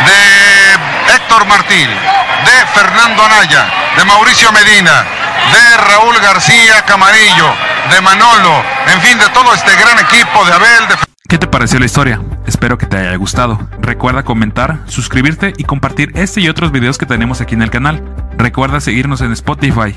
de 0.06 0.67
Héctor 1.14 1.46
Martín, 1.46 1.88
de 1.88 2.66
Fernando 2.74 3.24
Anaya, 3.24 3.66
de 3.96 4.04
Mauricio 4.04 4.50
Medina, 4.52 5.04
de 5.52 5.76
Raúl 5.76 6.14
García 6.20 6.84
Camarillo, 6.86 7.54
de 7.90 8.00
Manolo, 8.00 8.62
en 8.86 9.00
fin, 9.00 9.18
de 9.18 9.28
todo 9.30 9.54
este 9.54 9.74
gran 9.76 9.98
equipo 9.98 10.44
de 10.44 10.52
Abel, 10.52 10.88
de 10.88 10.96
¿Qué 11.28 11.38
te 11.38 11.46
pareció 11.46 11.78
la 11.78 11.86
historia? 11.86 12.20
Espero 12.46 12.78
que 12.78 12.86
te 12.86 12.96
haya 12.96 13.14
gustado. 13.16 13.68
Recuerda 13.80 14.22
comentar, 14.22 14.78
suscribirte 14.86 15.52
y 15.58 15.64
compartir 15.64 16.12
este 16.14 16.40
y 16.40 16.48
otros 16.48 16.72
videos 16.72 16.96
que 16.96 17.04
tenemos 17.04 17.42
aquí 17.42 17.54
en 17.54 17.62
el 17.62 17.70
canal. 17.70 18.02
Recuerda 18.38 18.80
seguirnos 18.80 19.20
en 19.20 19.32
Spotify 19.32 19.94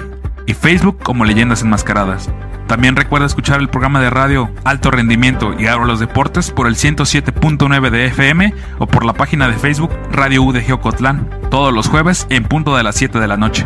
Facebook 0.54 0.99
como 1.04 1.26
Leyendas 1.26 1.62
Enmascaradas. 1.62 2.30
También 2.68 2.95
recuerda 2.95 3.26
escuchar 3.26 3.60
el 3.60 3.70
programa 3.70 3.99
de 3.99 4.10
radio 4.10 4.49
Alto 4.64 4.91
Rendimiento 4.91 5.54
y 5.60 5.68
Abro 5.68 5.86
los 5.86 5.99
Deportes 5.99 6.52
por 6.52 6.68
el 6.68 6.76
107.9 6.76 7.89
de 7.89 8.06
FM 8.06 8.54
o 8.80 8.88
por 8.88 9.04
la 9.04 9.14
página 9.14 9.47
de 9.47 9.56
Facebook 9.56 9.91
Radio 10.12 10.43
UDG 10.43 10.74
Ocotlán, 10.74 11.30
todos 11.49 11.74
los 11.74 11.89
jueves 11.89 12.28
en 12.30 12.45
punto 12.45 12.78
de 12.78 12.84
las 12.84 12.95
7 12.95 13.20
de 13.20 13.28
la 13.28 13.36
noche. 13.36 13.66